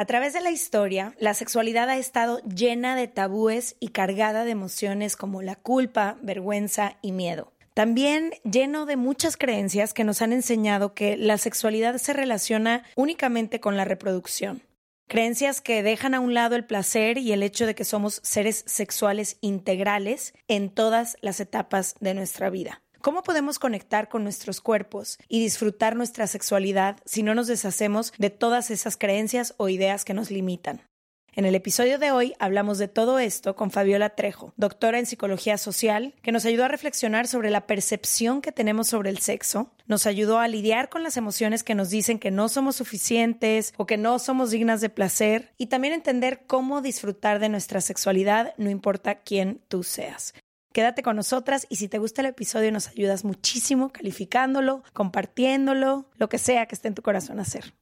[0.00, 4.52] A través de la historia, la sexualidad ha estado llena de tabúes y cargada de
[4.52, 7.52] emociones como la culpa, vergüenza y miedo.
[7.74, 13.58] También lleno de muchas creencias que nos han enseñado que la sexualidad se relaciona únicamente
[13.58, 14.62] con la reproducción.
[15.08, 18.62] Creencias que dejan a un lado el placer y el hecho de que somos seres
[18.68, 22.82] sexuales integrales en todas las etapas de nuestra vida.
[23.00, 28.30] ¿Cómo podemos conectar con nuestros cuerpos y disfrutar nuestra sexualidad si no nos deshacemos de
[28.30, 30.82] todas esas creencias o ideas que nos limitan?
[31.32, 35.58] En el episodio de hoy hablamos de todo esto con Fabiola Trejo, doctora en psicología
[35.58, 40.06] social, que nos ayudó a reflexionar sobre la percepción que tenemos sobre el sexo, nos
[40.06, 43.96] ayudó a lidiar con las emociones que nos dicen que no somos suficientes o que
[43.96, 49.20] no somos dignas de placer y también entender cómo disfrutar de nuestra sexualidad no importa
[49.20, 50.34] quién tú seas.
[50.78, 56.28] Quédate con nosotras y si te gusta el episodio nos ayudas muchísimo calificándolo, compartiéndolo, lo
[56.28, 57.74] que sea que esté en tu corazón hacer.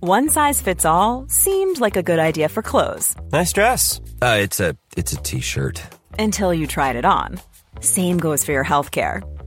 [0.00, 3.14] One size fits all seemed like a good idea for clothes.
[3.30, 4.00] Nice dress.
[4.22, 5.82] Uh, it's a it's a t-shirt.
[6.18, 7.38] Until you tried it on.
[7.82, 9.20] Same goes for your healthcare.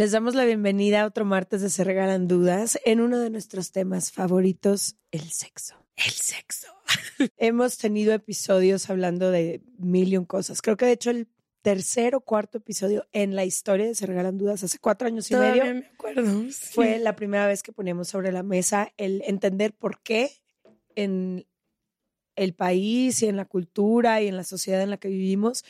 [0.00, 3.70] Les damos la bienvenida a otro martes de Se Regalan Dudas en uno de nuestros
[3.70, 5.74] temas favoritos, el sexo.
[5.94, 6.68] El sexo.
[7.36, 10.62] Hemos tenido episodios hablando de mil cosas.
[10.62, 11.28] Creo que de hecho el
[11.60, 15.34] tercer o cuarto episodio en la historia de Se Regalan Dudas hace cuatro años y
[15.34, 15.80] Todavía medio.
[15.82, 16.46] me acuerdo.
[16.50, 20.30] Fue la primera vez que poníamos sobre la mesa el entender por qué
[20.94, 21.46] en
[22.36, 25.62] el país y en la cultura y en la sociedad en la que vivimos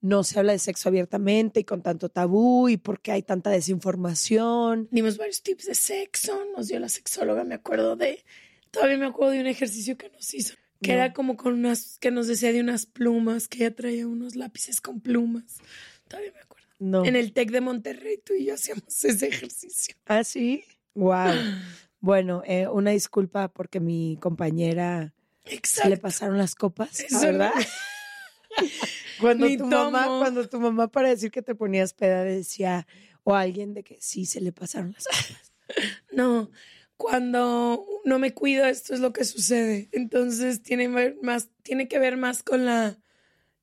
[0.00, 3.50] no se habla de sexo abiertamente y con tanto tabú y por qué hay tanta
[3.50, 4.88] desinformación.
[4.90, 8.24] Dimos varios tips de sexo, nos dio la sexóloga, me acuerdo de,
[8.70, 10.94] todavía me acuerdo de un ejercicio que nos hizo, que No.
[10.94, 14.80] era como con unas, que nos decía de unas plumas, que ella traía unos lápices
[14.80, 15.58] con plumas.
[16.08, 16.66] Todavía me acuerdo.
[16.78, 17.04] No.
[17.04, 19.94] En el TEC de Monterrey tú y yo hacíamos ese ejercicio.
[20.06, 20.64] ¿Ah, sí?
[20.94, 21.32] Wow.
[22.02, 25.12] Bueno, eh, una disculpa porque mi compañera
[25.44, 26.00] se le Exacto.
[26.00, 27.52] pasaron las copas, ¿verdad?
[29.20, 32.86] cuando Ni tu mamá, cuando tu mamá para decir que te ponías peda decía
[33.22, 35.52] o alguien de que sí se le pasaron las copas.
[36.10, 36.50] No,
[36.96, 39.88] cuando no me cuido, esto es lo que sucede.
[39.92, 40.88] Entonces tiene,
[41.22, 42.98] más, tiene que ver más con la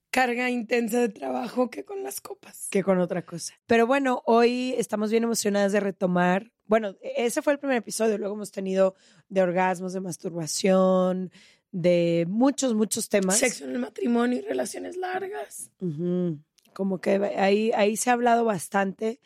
[0.10, 2.70] carga intensa de trabajo que con las copas.
[2.72, 3.54] que con otra cosa.
[3.68, 6.52] Pero bueno, hoy estamos bien emocionadas de retomar.
[6.66, 8.18] Bueno, ese fue el primer episodio.
[8.18, 8.96] Luego hemos tenido
[9.30, 11.32] de orgasmos, de masturbación,
[11.78, 13.38] de muchos, muchos temas.
[13.38, 15.70] Sexo en el matrimonio y relaciones largas.
[16.74, 19.20] Como que ahí, ahí se ha hablado bastante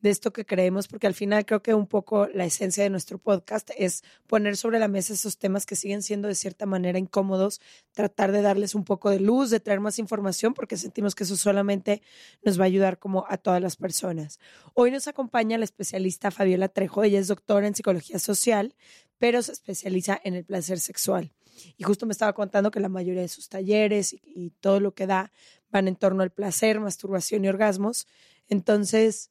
[0.00, 3.18] de esto que creemos, porque al final creo que un poco la esencia de nuestro
[3.18, 7.60] podcast es poner sobre la mesa esos temas que siguen siendo de cierta manera incómodos,
[7.92, 11.36] tratar de darles un poco de luz, de traer más información, porque sentimos que eso
[11.36, 12.00] solamente
[12.42, 14.40] nos va a ayudar como a todas las personas.
[14.72, 18.74] Hoy nos acompaña la especialista Fabiola Trejo, ella es doctora en psicología social,
[19.18, 21.34] pero se especializa en el placer sexual.
[21.76, 24.94] Y justo me estaba contando que la mayoría de sus talleres y, y todo lo
[24.94, 25.32] que da
[25.70, 28.06] van en torno al placer, masturbación y orgasmos.
[28.48, 29.30] Entonces,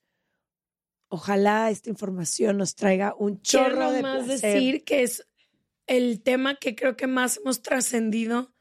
[1.10, 4.54] ojalá esta información nos traiga un chorro Quiero de más placer.
[4.54, 5.28] decir que es
[5.88, 8.54] el tema que creo que más hemos trascendido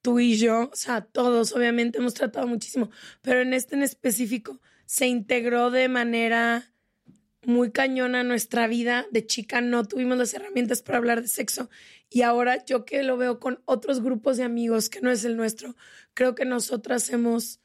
[0.00, 2.88] tú y yo, o sea, todos obviamente hemos tratado muchísimo,
[3.20, 6.72] pero en este en específico se integró de manera
[7.44, 9.06] muy cañona nuestra vida.
[9.10, 11.70] De chica no tuvimos las herramientas para hablar de sexo
[12.10, 15.36] y ahora yo que lo veo con otros grupos de amigos que no es el
[15.36, 15.76] nuestro,
[16.14, 17.60] creo que nosotras hemos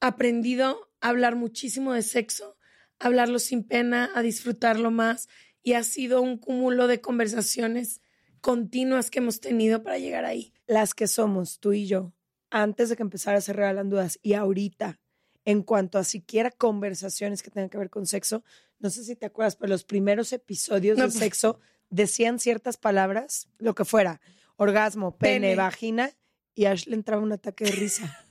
[0.00, 2.56] aprendido a hablar muchísimo de sexo,
[2.98, 5.28] a hablarlo sin pena, a disfrutarlo más
[5.62, 8.00] y ha sido un cúmulo de conversaciones
[8.40, 10.52] continuas que hemos tenido para llegar ahí.
[10.66, 12.14] Las que somos, tú y yo,
[12.50, 14.99] antes de que empezara a ser regalan dudas y ahorita,
[15.44, 18.42] en cuanto a siquiera conversaciones que tengan que ver con sexo,
[18.78, 21.60] no sé si te acuerdas, pero los primeros episodios de pues sexo
[21.90, 24.20] decían ciertas palabras, lo que fuera,
[24.56, 26.10] orgasmo, pene, vagina,
[26.54, 28.26] y a Ash le entraba un ataque de risa.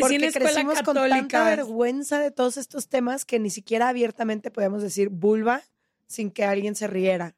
[0.00, 5.10] Porque crecimos con tanta vergüenza de todos estos temas que ni siquiera abiertamente podíamos decir
[5.10, 5.62] vulva
[6.06, 7.36] sin que alguien se riera.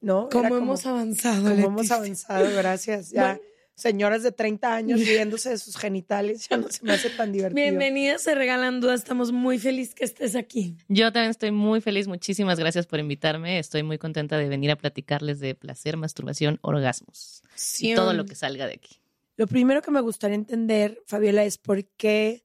[0.00, 0.28] ¿No?
[0.30, 1.50] Como, hemos avanzado.
[1.50, 3.10] Como hemos avanzado, gracias.
[3.12, 3.38] Ya.
[3.78, 7.62] Señoras de 30 años riéndose de sus genitales, ya no se me hace tan divertido.
[7.62, 10.76] Bienvenida, se regalan dudas, estamos muy felices que estés aquí.
[10.88, 14.76] Yo también estoy muy feliz, muchísimas gracias por invitarme, estoy muy contenta de venir a
[14.76, 17.42] platicarles de placer, masturbación, orgasmos
[17.78, 18.96] y todo lo que salga de aquí.
[19.36, 22.44] Lo primero que me gustaría entender, Fabiola, es por qué,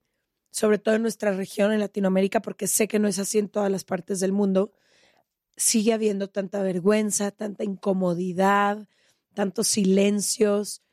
[0.51, 3.71] sobre todo en nuestra región, en Latinoamérica, porque sé que no es así en todas
[3.71, 4.71] las partes del mundo,
[5.57, 8.87] sigue habiendo tanta vergüenza, tanta incomodidad,
[9.33, 10.83] tantos silencios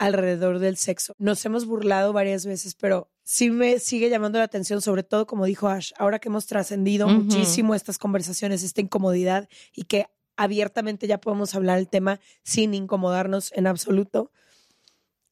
[0.00, 1.14] alrededor del sexo.
[1.18, 5.44] Nos hemos burlado varias veces, pero sí me sigue llamando la atención, sobre todo como
[5.44, 10.06] dijo Ash, ahora que hemos trascendido muchísimo estas conversaciones, esta incomodidad y que
[10.36, 14.32] abiertamente ya podemos hablar el tema sin incomodarnos en absoluto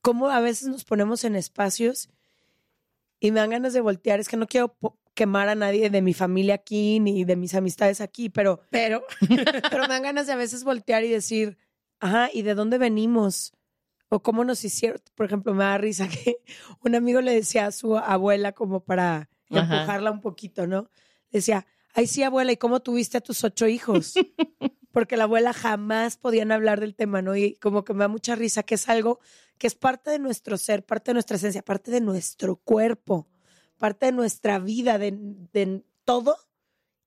[0.03, 2.11] cómo a veces nos ponemos en espacios
[3.21, 4.21] y me dan ganas de voltear.
[4.21, 4.77] Es que no quiero
[5.15, 9.03] quemar a nadie de mi familia aquí ni de mis amistades aquí, pero, pero,
[9.71, 11.57] pero me dan ganas de a veces voltear y decir,
[12.01, 13.55] ajá, ¿y de dónde venimos?
[14.09, 15.01] O cómo nos hicieron.
[15.15, 16.39] Por ejemplo, me da risa que
[16.85, 20.91] un amigo le decía a su abuela como para empujarla un poquito, ¿no?
[21.31, 24.15] decía, ay sí, abuela, ¿y cómo tuviste a tus ocho hijos?
[24.93, 27.37] Porque la abuela jamás podían hablar del tema, ¿no?
[27.37, 29.21] Y como que me da mucha risa que es algo
[29.59, 33.29] que es parte de nuestro ser, parte de nuestra esencia, parte de nuestro cuerpo,
[33.77, 35.13] parte de nuestra vida, de,
[35.53, 36.37] de todo,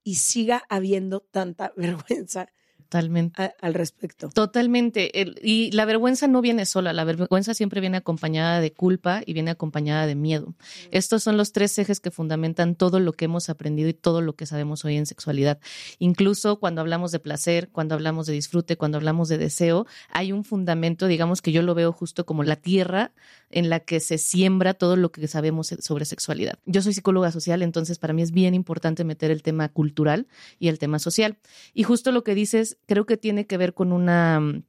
[0.04, 2.50] y siga habiendo tanta vergüenza
[2.92, 3.54] Totalmente.
[3.62, 4.30] al respecto.
[4.30, 5.10] Totalmente.
[5.42, 9.52] y la vergüenza no viene sola, la vergüenza siempre viene acompañada de culpa y viene
[9.52, 10.48] acompañada de miedo.
[10.48, 10.56] Mm.
[10.92, 14.36] Estos son los tres ejes que fundamentan todo lo que hemos aprendido y todo lo
[14.36, 15.60] que sabemos hoy en sexualidad.
[16.00, 20.44] Incluso cuando hablamos de placer, cuando hablamos de disfrute, cuando hablamos de deseo, hay un
[20.44, 23.14] fundamento, digamos que yo lo veo justo como la tierra
[23.52, 26.60] en la que se siembra todo lo que sabemos sobre sexualidad.
[26.66, 30.28] Yo soy psicóloga social, entonces para mí es bien importante meter el tema cultural
[30.60, 31.38] y el tema social.
[31.74, 34.62] Y justo lo que dices creo que tiene que ver con una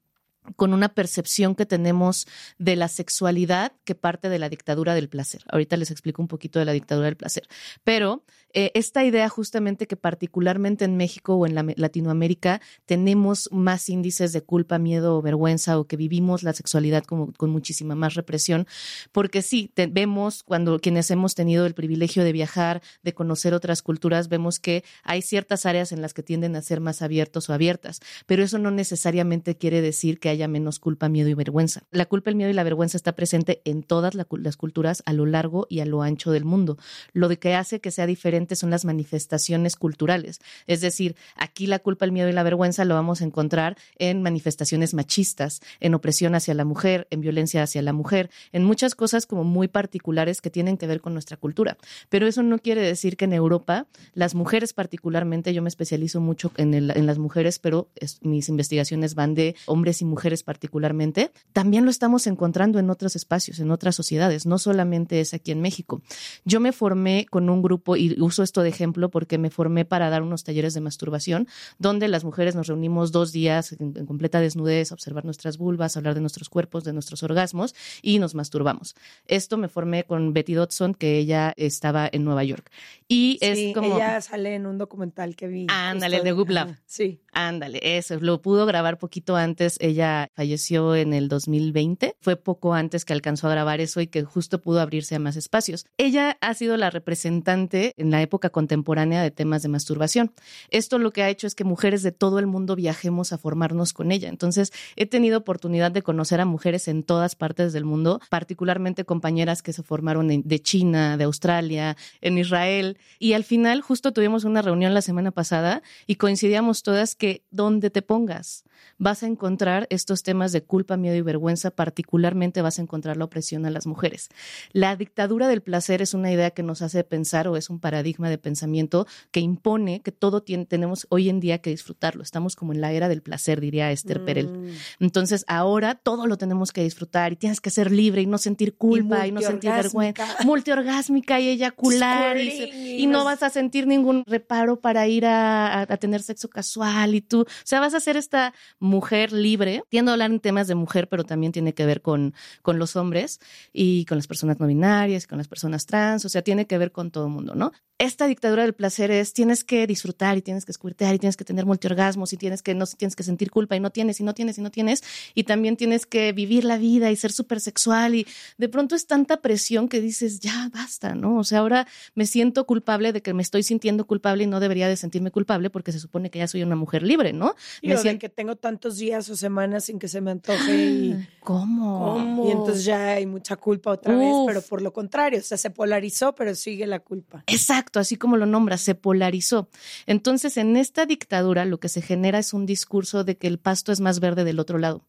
[0.56, 2.26] con una percepción que tenemos
[2.58, 5.42] de la sexualidad que parte de la dictadura del placer.
[5.48, 7.48] Ahorita les explico un poquito de la dictadura del placer.
[7.84, 8.24] Pero
[8.54, 14.42] eh, esta idea justamente que particularmente en México o en Latinoamérica tenemos más índices de
[14.42, 18.66] culpa, miedo o vergüenza o que vivimos la sexualidad como, con muchísima más represión,
[19.10, 24.28] porque sí, vemos cuando quienes hemos tenido el privilegio de viajar, de conocer otras culturas,
[24.28, 28.00] vemos que hay ciertas áreas en las que tienden a ser más abiertos o abiertas,
[28.26, 31.82] pero eso no necesariamente quiere decir que haya menos culpa, miedo y vergüenza.
[31.90, 35.26] La culpa, el miedo y la vergüenza está presente en todas las culturas a lo
[35.26, 36.78] largo y a lo ancho del mundo.
[37.12, 40.40] Lo que hace que sea diferente son las manifestaciones culturales.
[40.66, 44.22] Es decir, aquí la culpa, el miedo y la vergüenza lo vamos a encontrar en
[44.22, 49.26] manifestaciones machistas, en opresión hacia la mujer, en violencia hacia la mujer, en muchas cosas
[49.26, 51.76] como muy particulares que tienen que ver con nuestra cultura.
[52.08, 56.52] Pero eso no quiere decir que en Europa las mujeres particularmente, yo me especializo mucho
[56.56, 57.88] en, en las mujeres, pero
[58.22, 63.58] mis investigaciones van de hombres y mujeres particularmente, también lo estamos encontrando en otros espacios,
[63.58, 66.02] en otras sociedades, no solamente es aquí en México.
[66.44, 70.10] Yo me formé con un grupo y uso esto de ejemplo porque me formé para
[70.10, 71.48] dar unos talleres de masturbación
[71.78, 76.20] donde las mujeres nos reunimos dos días en, completa desnudez, observar nuestras vulvas, hablar de
[76.20, 78.94] nuestros cuerpos, de nuestros orgasmos y nos masturbamos.
[79.26, 82.70] Esto me formé con Betty Dodson, que ella estaba en Nueva York.
[83.08, 83.96] Y es como...
[83.96, 85.66] Ella sale en un documental que vi.
[85.68, 86.76] Ándale, de Love.
[86.86, 87.20] Sí.
[87.32, 88.18] Ándale, eso.
[88.20, 89.76] Lo pudo grabar poquito antes.
[89.80, 92.16] Ella falleció en el 2020.
[92.20, 95.36] Fue poco antes que alcanzó a grabar eso y que justo pudo abrirse a más
[95.36, 95.86] espacios.
[95.98, 100.32] Ella ha sido la representante en la época contemporánea de temas de masturbación.
[100.70, 103.92] Esto lo que ha hecho es que mujeres de todo el mundo viajemos a formarnos
[103.92, 104.28] con ella.
[104.28, 109.62] Entonces, he tenido oportunidad de conocer a mujeres en todas partes del mundo, particularmente compañeras
[109.62, 112.98] que se formaron de China, de Australia, en Israel.
[113.18, 117.90] Y al final, justo tuvimos una reunión la semana pasada y coincidíamos todas que donde
[117.90, 118.64] te pongas,
[118.98, 123.24] vas a encontrar estos temas de culpa, miedo y vergüenza, particularmente vas a encontrar la
[123.24, 124.28] opresión a las mujeres.
[124.72, 128.28] La dictadura del placer es una idea que nos hace pensar o es un paradigma
[128.28, 132.22] de pensamiento que impone que todo tenemos hoy en día que disfrutarlo.
[132.22, 134.48] Estamos como en la era del placer, diría Esther Perel.
[134.48, 134.70] Mm.
[135.00, 138.74] Entonces ahora todo lo tenemos que disfrutar y tienes que ser libre y no sentir
[138.74, 140.26] culpa y, no sentir vergüenza.
[140.44, 146.22] Multiorgásmica y eyacular y, no vas a sentir ningún reparo para ir a, a tener
[146.22, 149.82] sexo casual y tú, o sea, vas a ser esta mujer libre.
[149.92, 152.32] Tiendo a hablar en temas de mujer, pero también tiene que ver con,
[152.62, 153.40] con los hombres
[153.74, 156.92] y con las personas no binarias, con las personas trans, o sea, tiene que ver
[156.92, 157.72] con todo el mundo, ¿no?
[157.98, 161.44] Esta dictadura del placer es tienes que disfrutar y tienes que escuirtear y tienes que
[161.44, 164.32] tener multiorgasmos y tienes que no tienes que sentir culpa y no tienes y no
[164.32, 168.14] tienes y no tienes y también tienes que vivir la vida y ser súper sexual
[168.14, 171.36] y de pronto es tanta presión que dices, ya basta, ¿no?
[171.38, 174.88] O sea, ahora me siento culpable de que me estoy sintiendo culpable y no debería
[174.88, 177.54] de sentirme culpable porque se supone que ya soy una mujer libre, ¿no?
[177.82, 182.44] Y me que tengo tantos días o semanas sin que se me antoje y ¿Cómo?
[182.46, 185.70] Y entonces ya hay mucha culpa otra vez, pero por lo contrario, o sea, se
[185.70, 187.44] polarizó, pero sigue la culpa.
[187.48, 189.68] Exacto, así como lo nombra, se polarizó.
[190.06, 193.92] Entonces, en esta dictadura lo que se genera es un discurso de que el pasto
[193.92, 195.04] es más verde del otro lado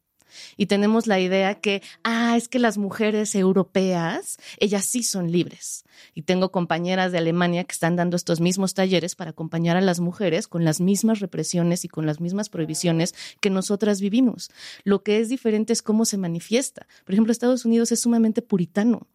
[0.57, 5.83] y tenemos la idea que, ah, es que las mujeres europeas, ellas sí son libres.
[6.13, 9.99] Y tengo compañeras de Alemania que están dando estos mismos talleres para acompañar a las
[9.99, 14.51] mujeres con las mismas represiones y con las mismas prohibiciones que nosotras vivimos.
[14.83, 16.87] Lo que es diferente es cómo se manifiesta.
[17.05, 19.07] Por ejemplo, Estados Unidos es sumamente puritano.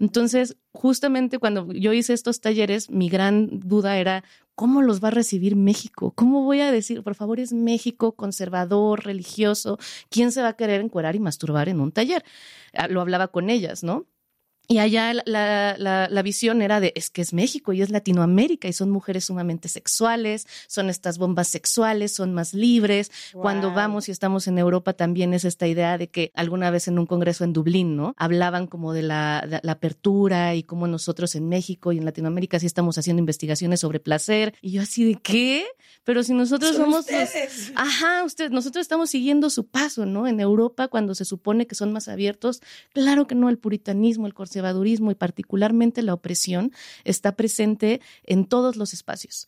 [0.00, 4.24] Entonces, justamente cuando yo hice estos talleres, mi gran duda era,
[4.56, 6.12] ¿cómo los va a recibir México?
[6.16, 9.78] ¿Cómo voy a decir, por favor, es México conservador, religioso?
[10.10, 12.24] ¿Quién se va a querer encuerar y masturbar en un taller?
[12.74, 14.06] Ah, lo hablaba con ellas, ¿no?
[14.68, 18.66] Y allá la, la, la, visión era de, es que es México y es Latinoamérica
[18.66, 23.12] y son mujeres sumamente sexuales, son estas bombas sexuales, son más libres.
[23.32, 26.98] Cuando vamos y estamos en Europa también es esta idea de que alguna vez en
[26.98, 28.14] un congreso en Dublín, ¿no?
[28.16, 32.66] Hablaban como de la, la apertura y cómo nosotros en México y en Latinoamérica sí
[32.66, 34.54] estamos haciendo investigaciones sobre placer.
[34.60, 35.66] Y yo así de, ¿qué?
[36.04, 37.06] Pero si nosotros somos...
[37.74, 40.26] ajá, usted, nosotros estamos siguiendo su paso, ¿no?
[40.26, 42.60] En Europa cuando se supone que son más abiertos,
[42.92, 46.72] claro que no, el puritanismo, el conservadurismo y particularmente la opresión
[47.04, 49.46] está presente en todos los espacios.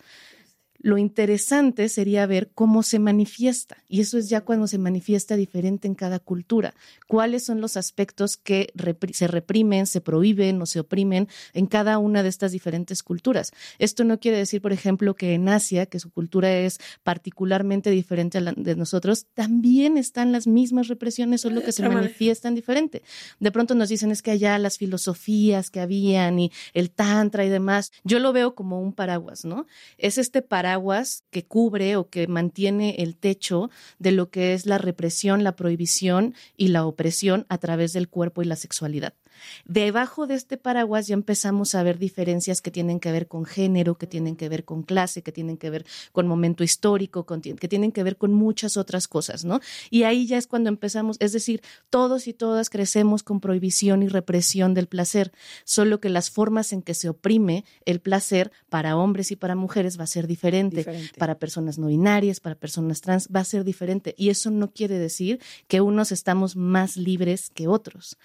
[0.80, 5.88] Lo interesante sería ver cómo se manifiesta, y eso es ya cuando se manifiesta diferente
[5.88, 6.72] en cada cultura.
[7.08, 8.72] ¿Cuáles son los aspectos que
[9.12, 13.50] se reprimen, se prohíben o se oprimen en cada una de estas diferentes culturas?
[13.80, 18.38] Esto no quiere decir, por ejemplo, que en Asia, que su cultura es particularmente diferente
[18.38, 23.02] a la de nosotros, también están las mismas represiones, solo que se manifiestan diferente.
[23.40, 27.48] De pronto nos dicen es que allá las filosofías que habían y el tantra y
[27.48, 29.66] demás, yo lo veo como un paraguas, ¿no?
[29.96, 34.66] Es este paraguas aguas que cubre o que mantiene el techo de lo que es
[34.66, 39.14] la represión, la prohibición y la opresión a través del cuerpo y la sexualidad.
[39.64, 43.96] Debajo de este paraguas ya empezamos a ver diferencias que tienen que ver con género,
[43.96, 47.92] que tienen que ver con clase, que tienen que ver con momento histórico, que tienen
[47.92, 49.60] que ver con muchas otras cosas, ¿no?
[49.90, 54.08] Y ahí ya es cuando empezamos, es decir, todos y todas crecemos con prohibición y
[54.08, 55.32] represión del placer,
[55.64, 59.98] solo que las formas en que se oprime el placer para hombres y para mujeres
[59.98, 60.86] va a ser diferente,
[61.18, 64.98] para personas no binarias, para personas trans va a ser diferente y eso no quiere
[64.98, 68.16] decir que unos estamos más libres que otros.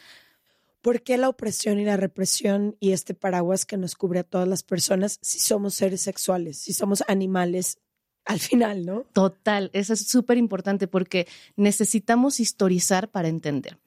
[0.83, 4.49] ¿Por qué la opresión y la represión y este paraguas que nos cubre a todas
[4.49, 7.77] las personas si somos seres sexuales, si somos animales
[8.25, 9.05] al final, ¿no?
[9.11, 11.27] Total, eso es súper importante porque
[11.57, 13.77] necesitamos historizar para entender.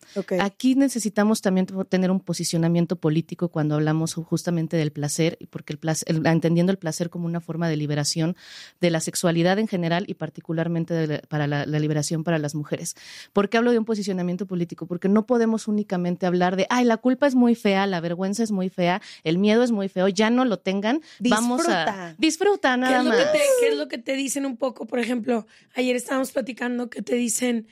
[0.40, 6.21] Aquí necesitamos también tener un posicionamiento político cuando hablamos justamente del placer, porque el placer,
[6.25, 8.37] entendiendo el placer como una forma de liberación
[8.81, 12.95] de la sexualidad en general y particularmente para la, liberación para las mujeres.
[13.33, 14.87] ¿Por qué hablo de un posicionamiento político?
[14.87, 18.50] Porque no podemos únicamente hablar de, ay, la culpa es muy fea, la vergüenza es
[18.50, 22.14] muy fea, el miedo es muy feo, ya no lo tengan, vamos a...
[22.19, 23.16] Disfruta nada más.
[23.61, 27.14] ¿Qué es lo que te dicen un poco, por ejemplo, ayer estábamos platicando que te
[27.14, 27.68] dicen,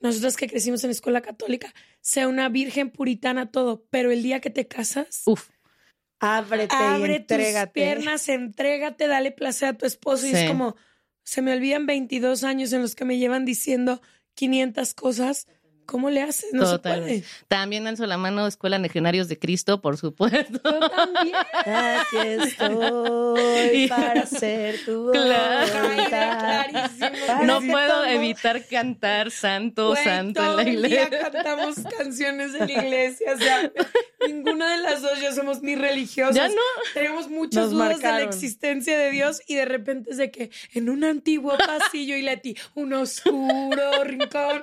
[0.00, 4.50] nosotras que crecimos en escuela católica, sea una virgen puritana todo, pero el día que
[4.50, 5.50] te casas, Uf.
[6.18, 10.26] ábrete abre y tus piernas, entrégate, dale placer a tu esposo.
[10.26, 10.76] Y es como,
[11.22, 14.00] se me olvidan 22 años en los que me llevan diciendo
[14.34, 15.46] 500 cosas
[15.90, 16.52] ¿Cómo le haces?
[16.52, 17.24] No se puede.
[17.48, 20.60] También alzo la mano Escuela Legionarios de Cristo, por supuesto.
[20.62, 21.34] Yo también.
[21.34, 25.98] Aquí estoy para ser tu claro.
[27.42, 31.06] No puedo evitar cantar Santo, Santo en la iglesia.
[31.06, 33.72] Día cantamos canciones de la iglesia, o sea,
[34.28, 36.36] ninguna de las dos ya somos ni religiosas.
[36.36, 36.54] Ya no.
[36.94, 40.52] Teníamos muchas Nos dudas de la existencia de Dios y de repente es de que
[40.72, 44.62] en un antiguo pasillo y Leti, un oscuro rincón.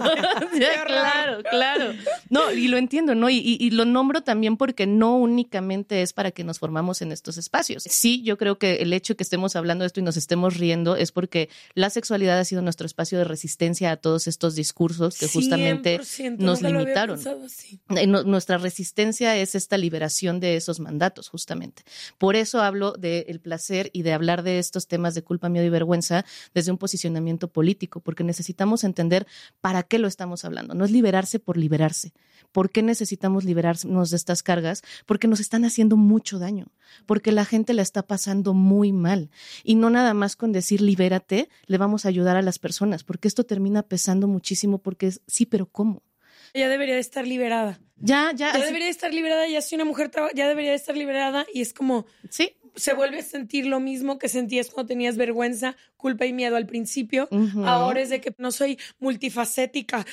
[0.57, 1.93] sea, claro, claro.
[2.29, 3.29] No, y lo entiendo, ¿no?
[3.29, 7.11] Y, y- y lo nombro también porque no únicamente es para que nos formamos en
[7.11, 7.83] estos espacios.
[7.83, 10.95] Sí, yo creo que el hecho que estemos hablando de esto y nos estemos riendo
[10.95, 15.27] es porque la sexualidad ha sido nuestro espacio de resistencia a todos estos discursos que
[15.27, 17.19] justamente 100%, nos limitaron.
[17.95, 21.83] Eh, Nuestra resistencia es esta liberación de esos mandatos, justamente.
[22.17, 25.69] Por eso hablo del placer y de hablar de estos temas de culpa, miedo y
[25.69, 29.27] vergüenza desde un posicionamiento político, porque necesitamos entender
[29.61, 30.73] para qué lo estamos hablando.
[30.73, 32.13] No es liberarse por liberarse.
[32.53, 34.83] ¿Por qué necesitamos liberarnos de estas cargas?
[35.05, 36.67] Porque nos están haciendo mucho daño,
[37.05, 39.29] porque la gente la está pasando muy mal.
[39.65, 43.27] Y no nada más con decir libérate, le vamos a ayudar a las personas, porque
[43.27, 46.03] esto termina pesando muchísimo, porque es, sí, pero ¿cómo?
[46.53, 47.79] Ya debería de estar liberada.
[47.97, 48.47] Ya, ya.
[48.47, 51.45] Ya así- debería de estar liberada, ya si una mujer ya debería de estar liberada
[51.53, 55.75] y es como Sí, se vuelve a sentir lo mismo que sentías cuando tenías vergüenza,
[55.97, 57.27] culpa y miedo al principio.
[57.65, 60.05] Ahora es de que no soy multifacética,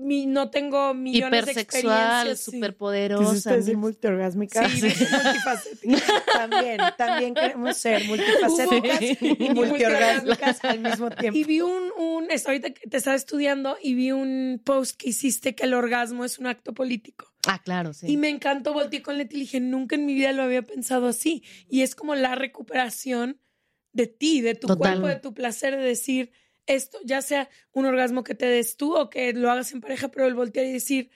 [0.00, 2.40] mi- no tengo millones de experiencias.
[2.40, 2.52] sí.
[2.52, 3.56] superpoderosa.
[3.56, 4.68] Decir multiorgásmica.
[4.70, 5.98] Sí, multifacética.
[6.32, 9.18] también, también queremos ser multifacéticas Sí.
[9.38, 11.38] y multiorgásmicas al mismo tiempo.
[11.38, 15.54] Y vi un, un, ahorita que te estaba estudiando y vi un post que hiciste
[15.54, 17.27] que el orgasmo es un acto político.
[17.46, 18.06] Ah, claro, sí.
[18.08, 21.06] Y me encantó, volteé con Leti y dije, nunca en mi vida lo había pensado
[21.06, 21.42] así.
[21.68, 23.40] Y es como la recuperación
[23.92, 24.78] de ti, de tu Total.
[24.78, 26.32] cuerpo, de tu placer, de decir
[26.66, 30.08] esto, ya sea un orgasmo que te des tú o que lo hagas en pareja,
[30.08, 31.10] pero el voltear y decir,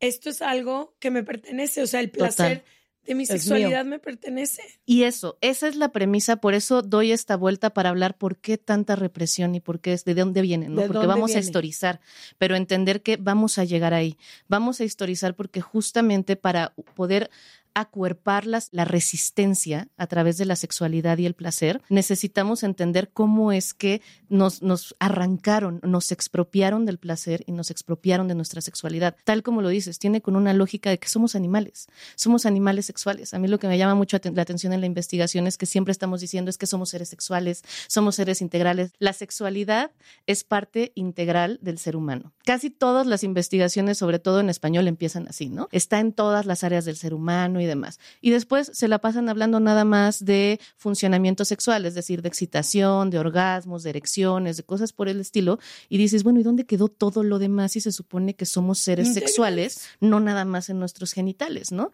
[0.00, 2.75] esto es algo que me pertenece, o sea, el placer Total.
[3.06, 4.62] De mi sexualidad me pertenece.
[4.84, 8.58] Y eso, esa es la premisa, por eso doy esta vuelta para hablar por qué
[8.58, 10.82] tanta represión y por qué es, de dónde viene, ¿no?
[10.82, 12.00] ¿De Porque vamos a historizar,
[12.38, 14.18] pero entender que vamos a llegar ahí.
[14.48, 17.30] Vamos a historizar porque justamente para poder
[17.76, 23.52] acuerpar las- la resistencia a través de la sexualidad y el placer, necesitamos entender cómo
[23.52, 29.14] es que nos, nos arrancaron, nos expropiaron del placer y nos expropiaron de nuestra sexualidad.
[29.24, 33.34] Tal como lo dices, tiene con una lógica de que somos animales, somos animales sexuales.
[33.34, 35.92] A mí lo que me llama mucho la atención en la investigación es que siempre
[35.92, 38.92] estamos diciendo es que somos seres sexuales, somos seres integrales.
[38.98, 39.90] La sexualidad
[40.26, 42.32] es parte integral del ser humano.
[42.46, 45.68] Casi todas las investigaciones, sobre todo en español, empiezan así, ¿no?
[45.72, 47.98] Está en todas las áreas del ser humano y demás.
[48.20, 53.10] Y después se la pasan hablando nada más de funcionamiento sexual, es decir, de excitación,
[53.10, 55.58] de orgasmos, de erecciones, de cosas por el estilo.
[55.88, 59.14] Y dices, bueno, ¿y dónde quedó todo lo demás si se supone que somos seres
[59.14, 61.92] sexuales, no nada más en nuestros genitales, ¿no?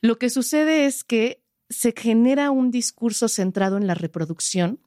[0.00, 4.78] Lo que sucede es que se genera un discurso centrado en la reproducción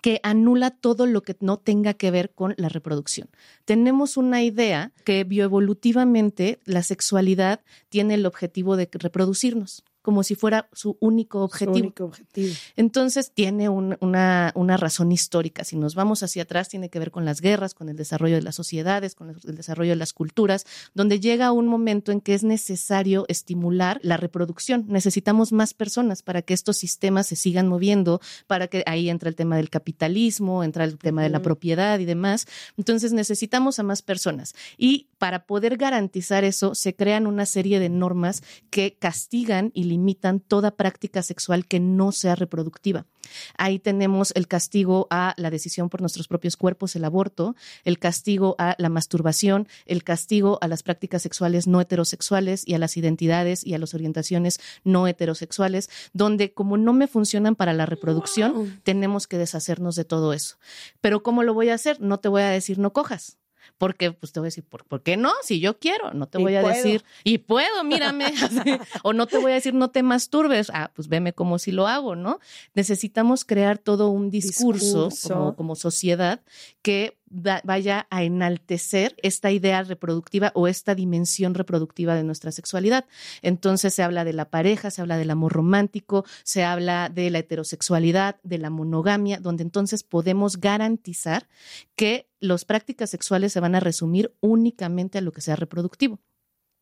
[0.00, 3.28] que anula todo lo que no tenga que ver con la reproducción.
[3.64, 10.68] Tenemos una idea que bioevolutivamente la sexualidad tiene el objetivo de reproducirnos, como si fuera
[10.72, 11.74] su único objetivo.
[11.74, 12.54] Su único objetivo.
[12.76, 15.64] Entonces tiene un- una, una razón histórica.
[15.64, 18.42] Si nos vamos hacia atrás, tiene que ver con las guerras, con el desarrollo de
[18.42, 22.42] las sociedades, con el desarrollo de las culturas, donde llega un momento en que es
[22.44, 24.84] necesario estimular la reproducción.
[24.88, 29.36] Necesitamos más personas para que estos sistemas se sigan moviendo, para que ahí entra el
[29.36, 32.46] tema del capitalismo, entra el tema de la propiedad y demás.
[32.76, 34.54] Entonces necesitamos a más personas.
[34.76, 40.40] Y para poder garantizar eso, se crean una serie de normas que castigan y limitan
[40.40, 43.06] toda práctica sexual que no sea reproductiva.
[43.56, 48.56] Ahí tenemos el castigo a la decisión por nuestros propios cuerpos, el aborto, el castigo
[48.58, 53.64] a la masturbación, el castigo a las prácticas sexuales no heterosexuales y a las identidades
[53.64, 58.68] y a las orientaciones no heterosexuales, donde como no me funcionan para la reproducción, Wow.
[58.82, 60.56] tenemos que deshacernos de todo eso.
[61.00, 62.00] Pero ¿cómo lo voy a hacer?
[62.00, 63.38] No te voy a decir no cojas.
[63.78, 65.30] Porque pues te voy a decir, ¿por, por qué no?
[65.42, 66.74] Si yo quiero, no te Y voy a puedo.
[66.74, 68.26] decir, y puedo, mírame.
[69.02, 70.70] O no te voy a decir, no te masturbes.
[70.74, 72.38] Ah, pues veme como si lo hago, ¿no?
[72.74, 75.34] Necesitamos crear todo un discurso, Discurso.
[75.34, 76.40] Como, como sociedad
[76.82, 83.06] que vaya a enaltecer esta idea reproductiva o esta dimensión reproductiva de nuestra sexualidad.
[83.40, 87.38] Entonces se habla de la pareja, se habla del amor romántico, se habla de la
[87.38, 91.48] heterosexualidad, de la monogamia, donde entonces podemos garantizar
[91.96, 96.20] que las prácticas sexuales se van a resumir únicamente a lo que sea reproductivo.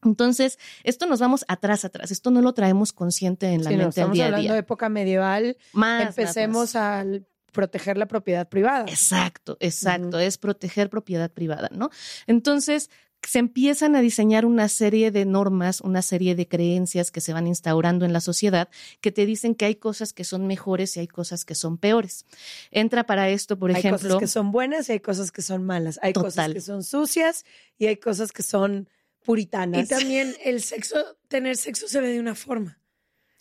[0.02, 2.10] Entonces, esto nos vamos atrás, atrás.
[2.10, 4.42] Esto no lo traemos consciente en la Sí, no, mente del estamos día a hablando
[4.44, 4.52] día.
[4.54, 5.56] de época medieval.
[5.74, 6.76] Más, Empecemos más.
[6.76, 7.04] a
[7.50, 8.86] proteger la propiedad privada.
[8.88, 10.18] Exacto, exacto.
[10.18, 11.90] Es proteger propiedad privada, ¿no?
[12.26, 12.90] Entonces,
[13.22, 17.46] se empiezan a diseñar una serie de normas, una serie de creencias que se van
[17.46, 18.68] instaurando en la sociedad
[19.00, 22.24] que te dicen que hay cosas que son mejores y hay cosas que son peores.
[22.70, 24.08] Entra para esto, por hay ejemplo.
[24.08, 25.98] cosas que son buenas y hay cosas que son malas.
[26.02, 27.44] Hay cosas que son sucias
[27.78, 28.88] y hay cosas que son
[29.24, 29.84] puritanas.
[29.84, 30.96] Y también el sexo,
[31.28, 32.79] tener sexo se ve de una forma.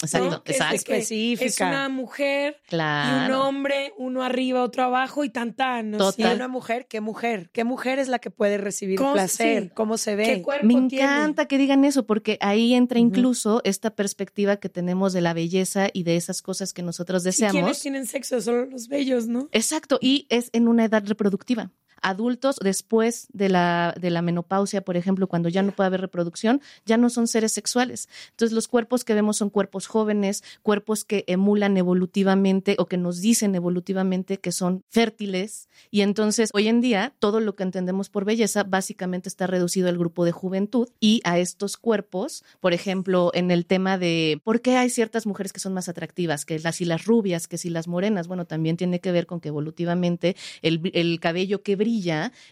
[0.02, 0.76] Exacto, exacto.
[0.76, 1.46] específica.
[1.46, 3.44] Es una mujer y un Claro.
[3.48, 5.92] hombre, uno arriba, otro abajo y tan tan.
[5.92, 5.98] ¿no?
[5.98, 6.36] Y Total.
[6.36, 7.50] una mujer, ¿qué mujer?
[7.52, 9.64] ¿Qué mujer es la que puede recibir ¿Cómo- placer?
[9.64, 9.70] sí.
[9.74, 10.24] ¿Cómo se ve?
[10.26, 11.04] ¿Qué cuerpo Me tiene?
[11.04, 15.90] encanta que digan eso porque ahí entra incluso esta perspectiva que tenemos de la belleza
[15.92, 17.54] y de esas cosas que nosotros ¿Y deseamos.
[17.54, 18.40] quiénes tienen sexo?
[18.42, 19.50] Solo los bellos, ¿no?
[19.52, 21.72] Exacto, y es en una edad reproductiva.
[22.02, 26.62] Adultos después de la, de la menopausia, por ejemplo, cuando ya no puede haber reproducción,
[26.86, 28.10] ya no son seres sexuales.
[28.32, 33.22] Entonces, los cuerpos que vemos son cuerpos jóvenes, cuerpos que emulan evolutivamente o que nos
[33.22, 35.70] dicen evolutivamente que son fértiles.
[35.92, 39.98] Y entonces, hoy en día, todo lo que entendemos por belleza básicamente está reducido al
[39.98, 44.78] grupo de juventud y a estos cuerpos, por ejemplo, en el tema de por qué
[44.78, 48.28] hay ciertas mujeres que son más atractivas, que las las rubias, que si las morenas,
[48.28, 51.89] bueno, también tiene que ver con que evolutivamente el, el cabello que brilla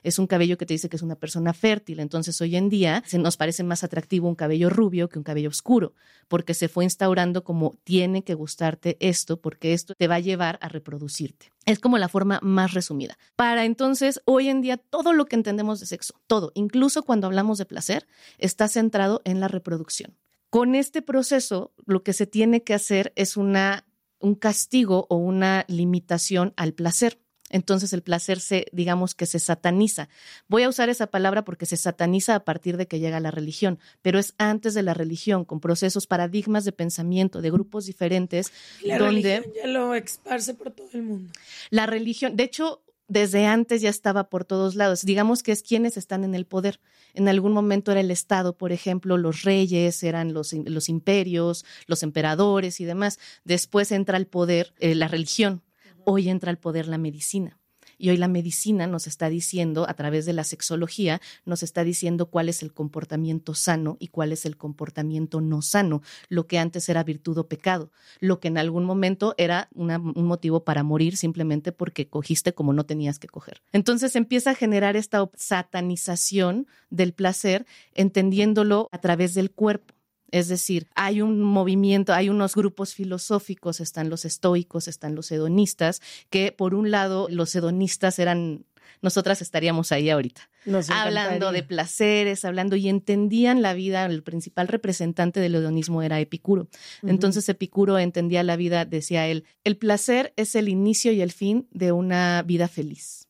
[0.04, 2.00] es un cabello que te dice que es una persona fértil.
[2.00, 5.50] Entonces, hoy en día se nos parece más atractivo un cabello rubio que un cabello
[5.50, 5.94] oscuro,
[6.28, 10.58] porque se fue instaurando como tiene que gustarte esto, porque esto te va a llevar
[10.62, 11.52] a reproducirte.
[11.66, 13.18] Es como la forma más resumida.
[13.36, 17.58] Para entonces, hoy en día, todo lo que entendemos de sexo, todo, incluso cuando hablamos
[17.58, 20.16] de placer, está centrado en la reproducción.
[20.50, 23.86] Con este proceso, lo que se tiene que hacer es una,
[24.20, 27.20] un castigo o una limitación al placer.
[27.50, 30.10] Entonces el placer se, digamos que se sataniza.
[30.48, 33.80] Voy a usar esa palabra porque se sataniza a partir de que llega la religión,
[34.02, 38.52] pero es antes de la religión, con procesos, paradigmas de pensamiento de grupos diferentes,
[38.84, 41.32] la donde religión ya lo esparce por todo el mundo.
[41.70, 45.04] la religión, de hecho, desde antes ya estaba por todos lados.
[45.04, 46.80] Digamos que es quienes están en el poder.
[47.14, 52.04] En algún momento era el Estado, por ejemplo, los reyes, eran los, los imperios, los
[52.04, 53.18] emperadores y demás.
[53.46, 55.62] Después entra el poder eh, la religión.
[56.10, 57.60] Hoy entra al poder la medicina.
[57.98, 62.28] Y hoy la medicina nos está diciendo, a través de la sexología, nos está diciendo
[62.28, 66.88] cuál es el comportamiento sano y cuál es el comportamiento no sano, lo que antes
[66.88, 67.92] era virtud o pecado,
[68.22, 72.86] lo que en algún momento era un motivo para morir simplemente porque cogiste como no
[72.86, 73.62] tenías que coger.
[73.74, 79.97] Entonces empieza a generar esta satanización del placer, entendiéndolo a través del cuerpo.
[80.32, 86.02] Es decir, hay un movimiento, hay unos grupos filosóficos, están los estoicos, están los hedonistas,
[86.30, 88.66] que por un lado los hedonistas eran,
[89.02, 94.68] nosotras estaríamos ahí ahorita, Nos hablando de placeres, hablando y entendían la vida, el principal
[94.68, 96.68] representante del hedonismo era Epicuro.
[97.04, 101.68] Entonces Epicuro entendía la vida, decía él, el placer es el inicio y el fin
[101.72, 103.28] de una vida feliz.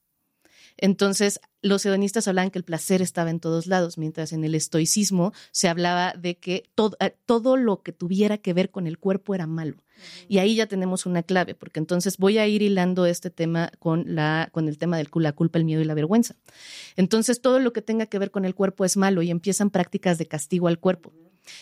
[0.77, 5.33] Entonces, los hedonistas hablaban que el placer estaba en todos lados, mientras en el estoicismo
[5.51, 9.35] se hablaba de que todo, eh, todo lo que tuviera que ver con el cuerpo
[9.35, 9.77] era malo.
[10.27, 14.15] Y ahí ya tenemos una clave, porque entonces voy a ir hilando este tema con,
[14.15, 16.35] la, con el tema de la culpa, el miedo y la vergüenza.
[16.95, 20.17] Entonces, todo lo que tenga que ver con el cuerpo es malo y empiezan prácticas
[20.17, 21.13] de castigo al cuerpo.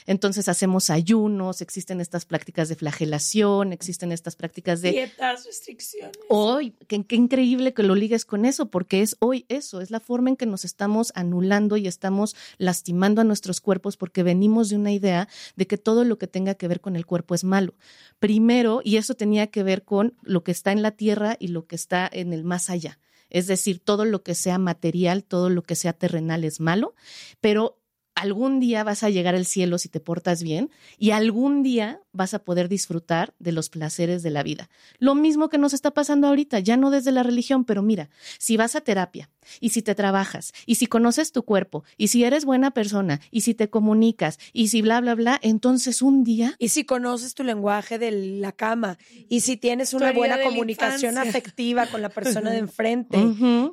[0.06, 6.18] Entonces hacemos ayunos, existen estas prácticas de flagelación, existen estas prácticas de Dietas, restricciones.
[6.30, 10.00] hoy, qué, qué increíble que lo ligues con eso, porque es hoy eso, es la
[10.00, 14.76] forma en que nos estamos anulando y estamos lastimando a nuestros cuerpos porque venimos de
[14.76, 17.76] una idea de que todo lo que tenga que ver con el cuerpo es malo.
[18.20, 21.68] Primero, y eso tenía que ver con lo que está en la tierra y lo
[21.68, 23.00] que está en el más allá.
[23.30, 26.96] Es decir, todo lo que sea material, todo lo que sea terrenal es malo,
[27.42, 27.80] pero
[28.16, 32.34] algún día vas a llegar al cielo si te portas bien y algún día vas
[32.34, 34.70] a poder disfrutar de los placeres de la vida.
[35.00, 38.56] Lo mismo que nos está pasando ahorita, ya no desde la religión, pero mira, si
[38.58, 42.46] vas a terapia y si te trabajas y si conoces tu cuerpo y si eres
[42.46, 46.70] buena persona y si te comunicas y si bla, bla, bla, entonces un día Y
[46.70, 48.98] si conoces tu lenguaje de la cama,
[49.28, 51.22] y si tienes una buena comunicación infancia.
[51.30, 53.18] afectiva con la persona de enfrente,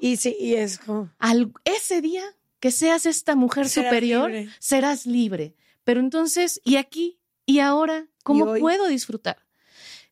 [0.01, 2.23] y si, y es como, al- ese día
[2.63, 4.49] que seas esta mujer Serás superior, libre.
[4.61, 5.57] serás libre.
[5.83, 7.19] Pero entonces, ¿y aquí?
[7.45, 8.07] ¿Y ahora?
[8.23, 9.39] ¿Cómo puedo disfrutar?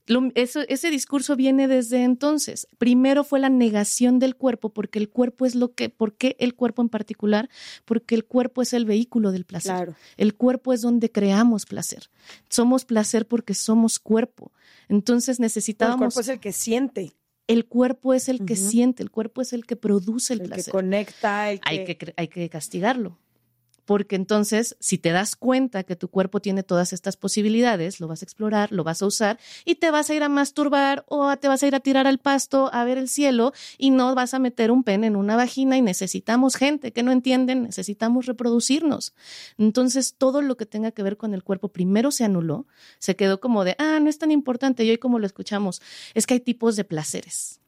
[0.06, 2.66] Lo- eso- ese discurso viene desde entonces.
[2.78, 6.56] Primero fue la negación del cuerpo, porque el cuerpo es lo que, ¿por qué el
[6.56, 7.48] cuerpo en particular?
[7.84, 9.70] Porque el cuerpo es el vehículo del placer.
[9.72, 9.94] claro.
[10.16, 12.10] El cuerpo es donde creamos placer.
[12.48, 14.50] Somos placer porque somos cuerpo.
[14.88, 15.98] Entonces El necesitábamos.
[16.14, 17.12] cuerpo es el que siente,
[17.50, 20.54] el cuerpo es el que siente, el cuerpo es el que produce el, el que
[20.54, 23.18] placer conecta, el que, hay que, hay que castigarlo.
[23.90, 28.22] Porque entonces, si te das cuenta que tu cuerpo tiene todas estas posibilidades, lo vas
[28.22, 31.48] a explorar, lo vas a usar y te vas a ir a masturbar o te
[31.48, 34.38] vas a ir a tirar al pasto a ver el cielo y no vas a
[34.38, 39.12] meter un pene en una vagina y necesitamos gente que no entienden, necesitamos reproducirnos.
[39.58, 42.68] Entonces, todo lo que tenga que ver con el cuerpo primero se anuló,
[43.00, 45.82] se quedó como de, ah, no es tan importante y hoy como lo escuchamos,
[46.14, 47.60] es que hay tipos de placeres.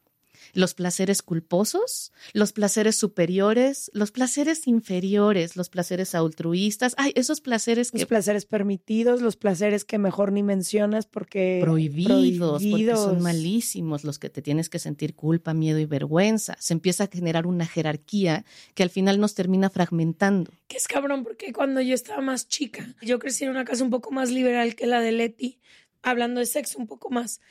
[0.53, 6.93] Los placeres culposos, los placeres superiores, los placeres inferiores, los placeres altruistas.
[6.97, 7.99] Ay, esos placeres que...
[7.99, 11.59] Los placeres permitidos, los placeres que mejor ni mencionas porque...
[11.61, 16.55] Prohibidos, porque son malísimos, los que te tienes que sentir culpa, miedo y vergüenza.
[16.59, 20.51] Se empieza a generar una jerarquía que al final nos termina fragmentando.
[20.67, 23.89] Que es cabrón, porque cuando yo estaba más chica, yo crecí en una casa un
[23.89, 25.59] poco más liberal que la de Leti,
[26.03, 27.41] hablando de sexo un poco más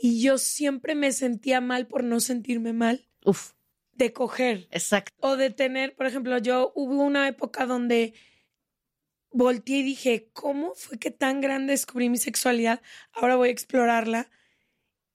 [0.00, 3.06] y yo siempre me sentía mal por no sentirme mal.
[3.24, 3.52] Uf.
[3.92, 4.66] De coger.
[4.70, 5.12] Exacto.
[5.20, 8.14] O de tener, por ejemplo, yo hubo una época donde
[9.30, 12.80] volteé y dije, ¿cómo fue que tan grande descubrí mi sexualidad?
[13.12, 14.30] Ahora voy a explorarla.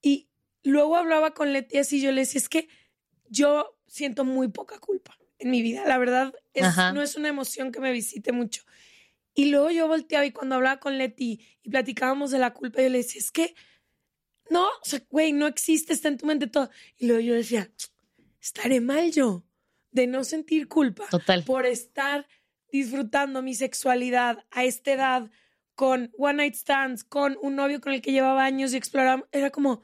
[0.04, 0.30] Y
[0.64, 2.70] luego hablaba con Leti y yo le decía, es que
[3.28, 5.84] yo siento muy poca culpa en mi vida.
[5.88, 6.32] La verdad,
[6.94, 8.64] no es una emoción que me visite mucho.
[9.34, 12.90] Y luego yo volteaba y cuando hablaba con Leti y platicábamos de la culpa, yo
[12.90, 13.56] le decía, es que
[14.50, 16.70] no, o sea, güey, no existe, está en tu mente todo.
[16.98, 17.70] Y luego yo decía,
[18.42, 19.44] estaré mal yo
[19.92, 21.44] de no sentir culpa Total.
[21.44, 22.28] por estar
[22.72, 25.32] disfrutando mi sexualidad a esta edad
[25.74, 29.28] con one night stands, con un novio con el que llevaba años y exploraba.
[29.32, 29.82] Era como,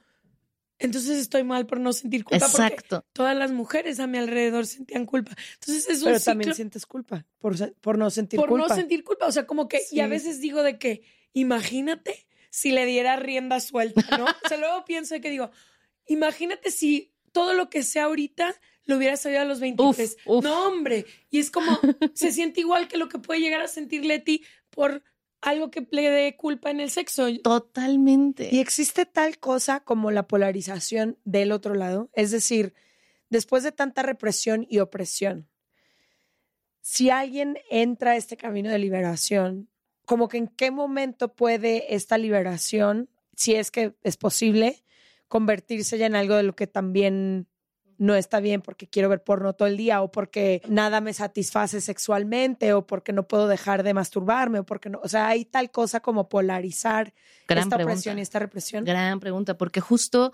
[0.79, 2.45] entonces estoy mal por no sentir culpa.
[2.45, 3.05] Exacto.
[3.13, 5.31] todas las mujeres a mi alrededor sentían culpa.
[5.53, 8.49] Entonces es un Pero también sientes culpa por, por no sentir culpa.
[8.49, 9.27] Por no sentir culpa.
[9.27, 13.59] O sea, como que, y a veces digo de que, imagínate si le diera rienda
[13.59, 14.25] suelta, ¿no?
[14.25, 15.49] o sea, luego pienso que digo,
[16.05, 18.53] imagínate si todo lo que sea ahorita
[18.85, 20.17] lo hubiera sabido a los 23.
[20.43, 21.05] No, hombre.
[21.29, 21.79] Y es como,
[22.13, 25.03] se siente igual que lo que puede llegar a sentir Leti por
[25.39, 27.27] algo que le dé culpa en el sexo.
[27.41, 28.49] Totalmente.
[28.51, 32.09] Y existe tal cosa como la polarización del otro lado.
[32.13, 32.73] Es decir,
[33.29, 35.47] después de tanta represión y opresión,
[36.81, 39.70] si alguien entra a este camino de liberación
[40.11, 44.83] como que en qué momento puede esta liberación, si es que es posible,
[45.29, 47.47] convertirse ya en algo de lo que también
[47.97, 51.79] no está bien porque quiero ver porno todo el día o porque nada me satisface
[51.79, 55.71] sexualmente o porque no puedo dejar de masturbarme o porque no, o sea, hay tal
[55.71, 57.13] cosa como polarizar
[57.47, 58.83] esta opresión y esta represión.
[58.83, 60.33] Gran pregunta, porque justo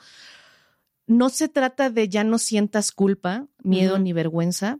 [1.05, 4.79] no se trata de ya no sientas culpa, miedo ni vergüenza,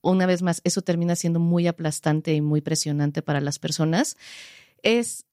[0.00, 4.16] una vez más, eso termina siendo muy aplastante y muy presionante para las personas,
[4.82, 5.26] es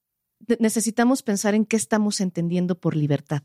[0.59, 3.41] necesitamos pensar en qué estamos entendiendo por libertad.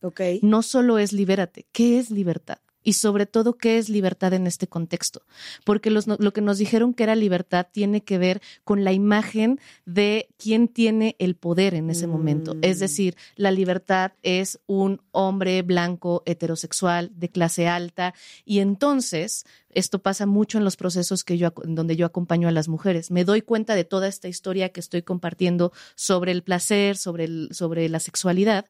[0.00, 0.40] Okay.
[0.42, 2.58] No solo es libérate, ¿qué es libertad?
[2.88, 5.20] Y sobre todo qué es libertad en este contexto,
[5.64, 10.30] porque lo que nos dijeron que era libertad tiene que ver con la imagen de
[10.38, 12.56] quién tiene el poder en ese momento.
[12.62, 12.80] Es mm.
[12.80, 18.14] decir, la libertad es un hombre blanco heterosexual de clase alta
[18.46, 22.68] y entonces esto pasa mucho en los procesos que yo donde yo acompaño a las
[22.68, 23.10] mujeres.
[23.10, 27.50] Me doy cuenta de toda esta historia que estoy compartiendo sobre el placer, sobre el,
[27.52, 28.64] sobre la sexualidad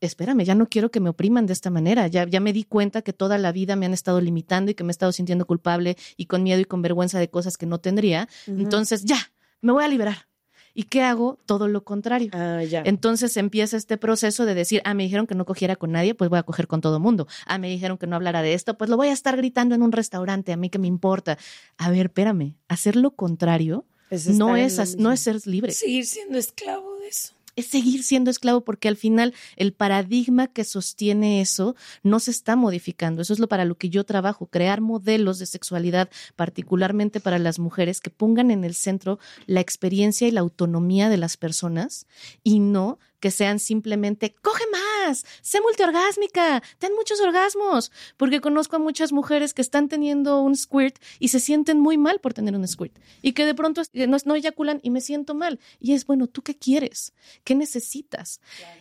[0.00, 3.02] espérame, ya no quiero que me opriman de esta manera, ya, ya me di cuenta
[3.02, 5.96] que toda la vida me han estado limitando y que me he estado sintiendo culpable
[6.16, 9.84] y con miedo y con vergüenza de cosas que no tendría, entonces ya, me voy
[9.84, 10.28] a liberar.
[10.72, 11.36] ¿Y qué hago?
[11.46, 12.30] Todo lo contrario.
[12.32, 12.82] Ah, ya.
[12.86, 16.30] Entonces empieza este proceso de decir, ah, me dijeron que no cogiera con nadie, pues
[16.30, 17.26] voy a coger con todo mundo.
[17.46, 19.82] Ah, me dijeron que no hablara de esto, pues lo voy a estar gritando en
[19.82, 21.38] un restaurante, a mí que me importa.
[21.76, 23.84] A ver, espérame, hacer lo contrario
[24.28, 25.72] no, es, no es ser libre.
[25.72, 30.64] Seguir siendo esclavo de eso es seguir siendo esclavo porque al final el paradigma que
[30.64, 33.22] sostiene eso no se está modificando.
[33.22, 37.58] Eso es lo para lo que yo trabajo, crear modelos de sexualidad, particularmente para las
[37.58, 42.06] mujeres, que pongan en el centro la experiencia y la autonomía de las personas
[42.42, 48.78] y no que sean simplemente, coge más, sé multiorgásmica, ten muchos orgasmos, porque conozco a
[48.78, 52.66] muchas mujeres que están teniendo un squirt y se sienten muy mal por tener un
[52.66, 55.60] squirt y que de pronto eh, no, no eyaculan y me siento mal.
[55.78, 57.12] Y es, bueno, ¿tú qué quieres?
[57.44, 58.40] ¿Qué necesitas?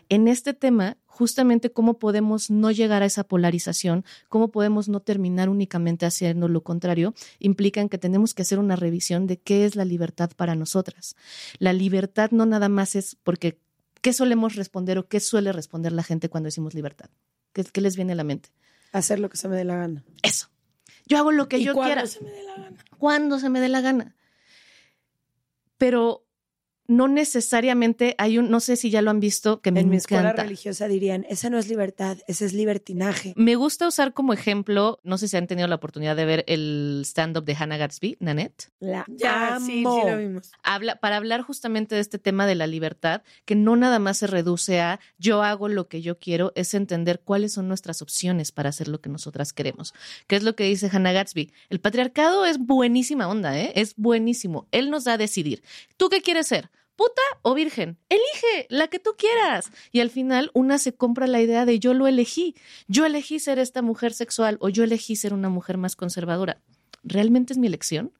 [0.10, 5.49] En este tema, justamente cómo podemos no llegar a esa polarización, cómo podemos no terminar
[5.49, 9.86] únicamente haciendo lo contrario, implican que tenemos que hacer una revisión de qué es la
[9.86, 11.15] libertad para nosotras.
[11.58, 13.60] La libertad no nada más es porque
[14.01, 17.09] ¿qué solemos responder o qué suele responder la gente cuando decimos libertad?
[17.53, 18.49] ¿Qué, les viene a la mente?
[18.91, 20.03] Hacer lo que se me dé la gana.
[20.23, 20.49] Eso.
[21.05, 22.03] Yo hago lo que yo quiera.
[22.03, 22.85] Cuando se me dé la gana.
[22.97, 24.15] Cuando se me dé la gana.
[25.77, 26.25] Pero
[26.89, 29.97] no necesariamente hay un, no sé si ya lo han visto, que me En mi
[29.97, 33.34] escuela religiosa dirían, esa no es libertad, ese es libertinaje.
[33.38, 37.04] Me gusta usar como ejemplo, no sé si han tenido la oportunidad de ver el
[37.06, 38.71] stand-up de Hannah Gatsby, Nanette.
[38.80, 39.65] La ya, amo.
[39.67, 40.52] Sí, sí lo vimos.
[40.63, 44.25] Habla, para hablar justamente de este tema de la libertad, que no nada más se
[44.25, 48.69] reduce a yo hago lo que yo quiero, es entender cuáles son nuestras opciones para
[48.69, 49.93] hacer lo que nosotras queremos.
[50.25, 51.54] ¿Qué es lo que dice Hannah Gatsby?
[51.69, 53.73] El patriarcado es buenísima onda, ¿eh?
[53.75, 54.67] Es buenísimo.
[54.71, 55.62] Él nos da a decidir.
[55.95, 56.71] ¿Tú qué quieres ser?
[56.99, 57.97] Puta o virgen.
[58.09, 59.71] Elige la que tú quieras.
[59.93, 62.55] Y al final una se compra la idea de yo lo elegí.
[62.89, 66.62] Yo elegí ser esta mujer sexual o yo elegí ser una mujer más conservadora.
[67.03, 68.12] ¿Realmente es mi elección?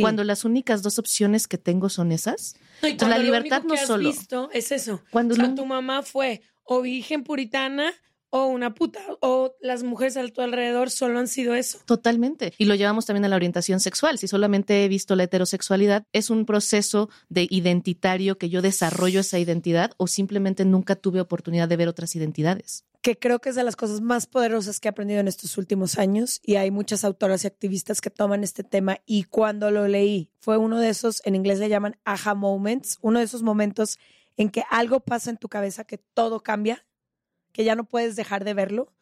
[0.00, 2.56] Cuando las únicas dos opciones que tengo son esas.
[2.82, 4.08] Entonces, la libertad no solo.
[4.08, 5.00] Visto es eso.
[5.10, 7.92] Cuando tu mamá fue o virgen puritana
[8.36, 11.78] o una puta, o las mujeres a tu alrededor solo han sido eso.
[11.84, 12.52] Totalmente.
[12.58, 14.18] Y lo llevamos también a la orientación sexual.
[14.18, 19.38] Si solamente he visto la heterosexualidad, es un proceso de identitario que yo desarrollo esa
[19.38, 23.64] identidad o simplemente nunca tuve oportunidad de ver otras identidades que creo que es de
[23.64, 27.44] las cosas más poderosas que he aprendido en estos últimos años y hay muchas autoras
[27.44, 31.34] y activistas que toman este tema y cuando lo leí fue uno de esos, en
[31.34, 33.98] inglés le llaman aha moments, uno de esos momentos
[34.38, 36.86] en que algo pasa en tu cabeza que todo cambia
[37.54, 38.92] que ya no puedes dejar de verlo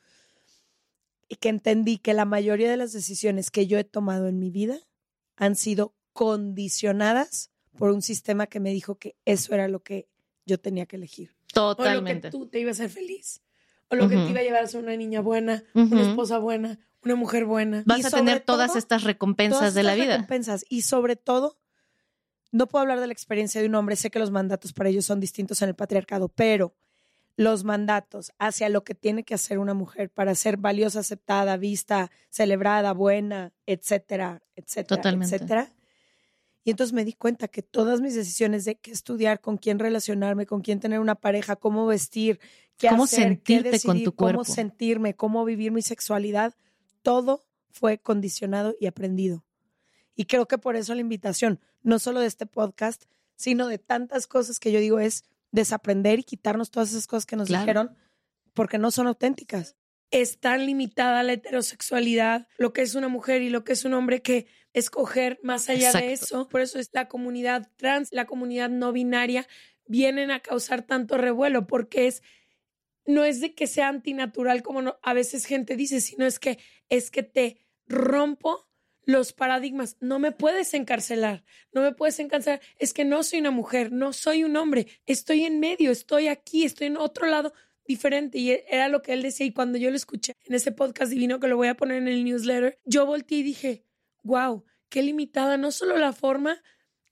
[1.26, 4.50] y que entendí que la mayoría de las decisiones que yo he tomado en mi
[4.50, 4.78] vida
[5.36, 10.06] han sido condicionadas por un sistema que me dijo que eso era lo que
[10.44, 11.34] yo tenía que elegir.
[11.54, 12.28] Totalmente.
[12.28, 13.40] O lo que tú te iba a hacer feliz.
[13.88, 16.78] O lo que te iba a llevar a ser una niña buena, una esposa buena,
[17.02, 17.82] una mujer buena.
[17.86, 20.16] Vas a tener todas estas recompensas de la vida.
[20.16, 20.66] Recompensas.
[20.68, 21.58] Y sobre todo,
[22.50, 25.06] no puedo hablar de la experiencia de un hombre, sé que los mandatos para ellos
[25.06, 26.74] son distintos en el patriarcado, pero
[27.36, 32.10] los mandatos hacia lo que tiene que hacer una mujer para ser valiosa, aceptada, vista,
[32.28, 35.72] celebrada, buena, etcétera, etcétera, etcétera.
[36.64, 40.46] Y entonces me di cuenta que todas mis decisiones de qué estudiar, con quién relacionarme,
[40.46, 42.38] con quién tener una pareja, cómo vestir,
[42.76, 46.54] qué cómo hacer, sentirte qué decidir, con tu cuerpo, cómo sentirme, cómo vivir mi sexualidad,
[47.02, 49.44] todo fue condicionado y aprendido.
[50.14, 54.26] Y creo que por eso la invitación, no solo de este podcast, sino de tantas
[54.28, 57.96] cosas que yo digo es desaprender y quitarnos todas esas cosas que nos dijeron
[58.54, 59.76] porque no son auténticas.
[60.10, 63.94] Es tan limitada la heterosexualidad, lo que es una mujer y lo que es un
[63.94, 66.48] hombre, que escoger más allá de eso.
[66.48, 69.46] Por eso es la comunidad trans, la comunidad no binaria,
[69.86, 72.22] vienen a causar tanto revuelo, porque es
[73.04, 77.10] no es de que sea antinatural como a veces gente dice, sino es que es
[77.10, 78.68] que te rompo
[79.04, 79.96] los paradigmas.
[80.00, 82.60] No me puedes encarcelar, no me puedes encarcelar.
[82.78, 86.64] Es que no soy una mujer, no soy un hombre, estoy en medio, estoy aquí,
[86.64, 87.52] estoy en otro lado
[87.86, 88.38] diferente.
[88.38, 89.46] Y era lo que él decía.
[89.46, 92.08] Y cuando yo lo escuché en ese podcast divino que lo voy a poner en
[92.08, 93.84] el newsletter, yo volteé y dije,
[94.22, 96.62] wow, qué limitada, no solo la forma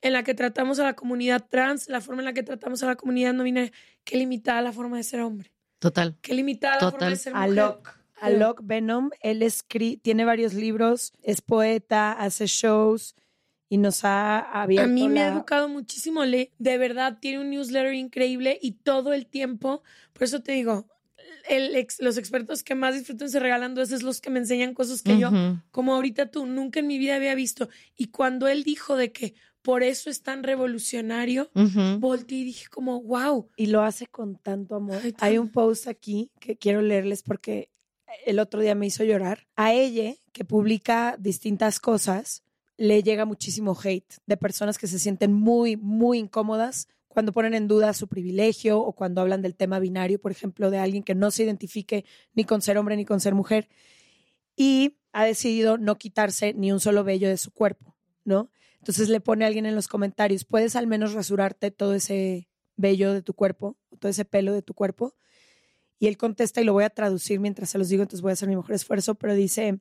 [0.03, 2.87] en la que tratamos a la comunidad trans, la forma en la que tratamos a
[2.87, 3.73] la comunidad no binaria,
[4.05, 5.53] qué limitada la forma de ser hombre.
[5.79, 6.17] Total.
[6.21, 7.51] Qué limitada la forma de ser mujer.
[7.51, 8.00] Alok.
[8.21, 9.47] Alok Venom, él
[10.03, 13.15] tiene varios libros, es poeta, hace shows
[13.69, 14.91] y nos ha abierto.
[14.91, 16.53] A mí me ha educado muchísimo, Le.
[16.59, 19.83] De verdad, tiene un newsletter increíble y todo el tiempo.
[20.13, 20.87] Por eso te digo,
[21.49, 25.19] el los expertos que más disfrutan se regalan es los que me enseñan cosas que
[25.19, 25.31] yo,
[25.71, 27.69] como ahorita tú, nunca en mi vida había visto.
[27.97, 31.51] Y cuando él dijo de que por eso es tan revolucionario,
[31.99, 33.49] volteé y dije como, wow.
[33.57, 35.01] Y lo hace con tanto amor.
[35.19, 37.69] Hay un post aquí que quiero leerles porque
[38.27, 39.47] el otro día me hizo llorar.
[39.57, 42.43] A ella, que publica distintas cosas,
[42.77, 47.69] le llega muchísimo hate de personas que se sienten muy, muy incómodas cuando ponen en
[47.69, 51.31] duda su privilegio o cuando hablan del tema binario, por ejemplo, de alguien que no
[51.31, 53.69] se identifique ni con ser hombre ni con ser mujer.
[54.57, 58.51] Y ha decidido no quitarse ni un solo vello de su cuerpo, ¿no?
[58.79, 63.13] Entonces le pone a alguien en los comentarios, ¿puedes al menos rasurarte todo ese vello
[63.13, 65.15] de tu cuerpo, todo ese pelo de tu cuerpo?
[66.01, 68.33] Y él contesta y lo voy a traducir mientras se los digo, entonces voy a
[68.33, 69.79] hacer mi mejor esfuerzo, pero dice...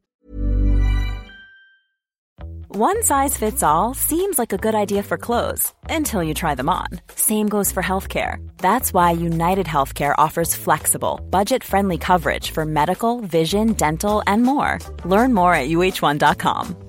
[2.72, 6.70] One size fits all seems like a good idea for clothes until you try them
[6.70, 6.86] on.
[7.16, 8.38] Same goes for healthcare.
[8.58, 14.78] That's why United Healthcare offers flexible, budget-friendly coverage for medical, vision, dental, and more.
[15.04, 16.88] Learn more at uh1.com.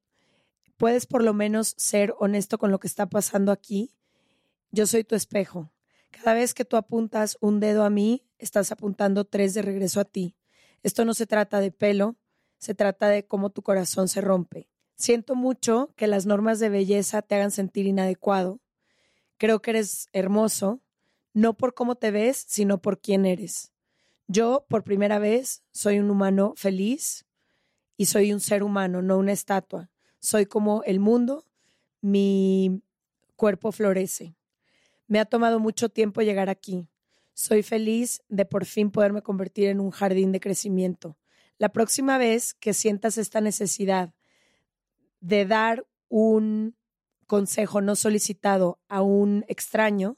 [0.81, 3.93] ¿Puedes por lo menos ser honesto con lo que está pasando aquí?
[4.71, 5.71] Yo soy tu espejo.
[6.09, 10.05] Cada vez que tú apuntas un dedo a mí, estás apuntando tres de regreso a
[10.05, 10.35] ti.
[10.81, 12.15] Esto no se trata de pelo,
[12.57, 14.69] se trata de cómo tu corazón se rompe.
[14.95, 18.59] Siento mucho que las normas de belleza te hagan sentir inadecuado.
[19.37, 20.81] Creo que eres hermoso,
[21.35, 23.71] no por cómo te ves, sino por quién eres.
[24.27, 27.27] Yo, por primera vez, soy un humano feliz
[27.97, 29.90] y soy un ser humano, no una estatua.
[30.21, 31.45] Soy como el mundo,
[31.99, 32.83] mi
[33.35, 34.35] cuerpo florece.
[35.07, 36.87] Me ha tomado mucho tiempo llegar aquí.
[37.33, 41.17] Soy feliz de por fin poderme convertir en un jardín de crecimiento.
[41.57, 44.13] La próxima vez que sientas esta necesidad
[45.21, 46.75] de dar un
[47.25, 50.17] consejo no solicitado a un extraño,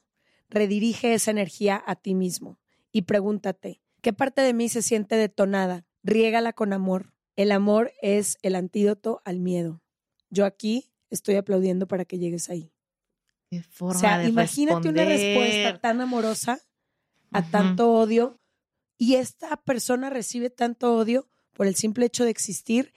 [0.50, 2.60] redirige esa energía a ti mismo
[2.92, 5.86] y pregúntate, ¿qué parte de mí se siente detonada?
[6.04, 7.14] Riégala con amor.
[7.38, 9.83] El amor es el antídoto al miedo.
[10.34, 12.74] Yo aquí estoy aplaudiendo para que llegues ahí
[13.80, 16.60] o sea, imagínate una respuesta tan amorosa
[17.32, 18.40] a tanto odio
[18.98, 22.94] y esta persona recibe tanto odio por el simple hecho de existir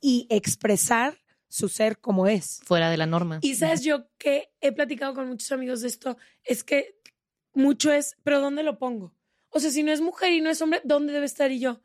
[0.00, 1.18] y expresar
[1.48, 2.60] su ser como es.
[2.64, 3.38] Fuera de la norma.
[3.42, 6.98] Y sabes yo que he platicado con muchos amigos de esto, es que
[7.52, 9.14] mucho es, pero ¿dónde lo pongo?
[9.50, 11.80] O sea, si no es mujer y no es hombre, ¿dónde debe estar y yo?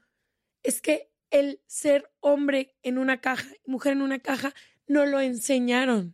[0.63, 4.53] Es que el ser hombre en una caja mujer en una caja
[4.89, 6.13] no lo enseñaron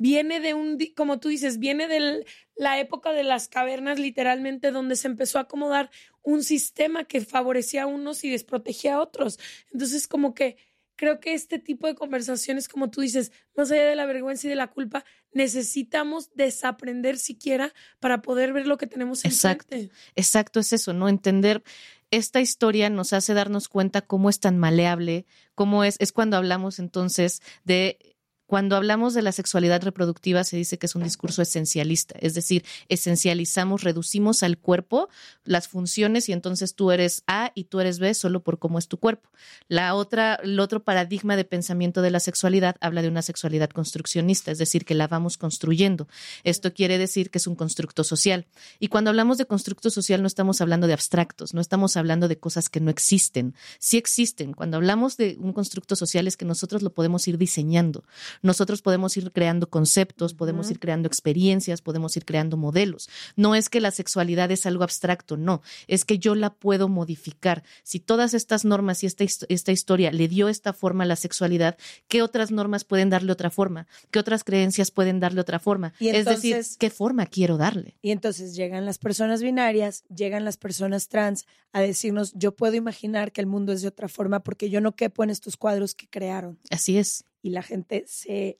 [0.00, 2.24] viene de un, como tú dices, viene de
[2.56, 5.90] la época de las cavernas, literalmente, donde se empezó a acomodar
[6.22, 9.38] un sistema que favorecía a unos y desprotegía a otros.
[9.70, 10.56] Entonces, como que
[10.96, 14.50] creo que este tipo de conversaciones, como tú dices, más allá de la vergüenza y
[14.50, 19.76] de la culpa, necesitamos desaprender siquiera para poder ver lo que tenemos Exacto.
[20.16, 21.10] Exacto, es eso, ¿no?
[21.10, 21.62] Entender
[22.10, 26.78] esta historia nos hace darnos cuenta cómo es tan maleable, cómo es, es cuando hablamos
[26.78, 28.09] entonces de
[28.50, 32.64] cuando hablamos de la sexualidad reproductiva se dice que es un discurso esencialista, es decir,
[32.88, 35.08] esencializamos, reducimos al cuerpo
[35.44, 38.88] las funciones y entonces tú eres A y tú eres B solo por cómo es
[38.88, 39.30] tu cuerpo.
[39.68, 44.50] La otra, el otro paradigma de pensamiento de la sexualidad habla de una sexualidad construccionista,
[44.50, 46.08] es decir, que la vamos construyendo.
[46.42, 48.48] Esto quiere decir que es un constructo social.
[48.80, 52.40] Y cuando hablamos de constructo social no estamos hablando de abstractos, no estamos hablando de
[52.40, 53.54] cosas que no existen.
[53.78, 54.54] Sí existen.
[54.54, 58.02] Cuando hablamos de un constructo social es que nosotros lo podemos ir diseñando
[58.42, 63.08] nosotros podemos ir creando conceptos, podemos ir creando experiencias, podemos ir creando modelos.
[63.36, 67.62] No es que la sexualidad es algo abstracto, no, es que yo la puedo modificar.
[67.82, 71.76] Si todas estas normas y esta, esta historia le dio esta forma a la sexualidad,
[72.08, 73.86] ¿qué otras normas pueden darle otra forma?
[74.10, 75.92] ¿Qué otras creencias pueden darle otra forma?
[76.00, 77.96] es decir, ¿qué forma quiero darle?
[78.02, 83.32] Y entonces llegan las personas binarias, llegan las personas trans a decirnos, yo puedo imaginar
[83.32, 86.08] que el mundo es de otra forma porque yo no quepo en estos cuadros que
[86.08, 86.58] crearon.
[86.70, 88.58] Así es y la gente se...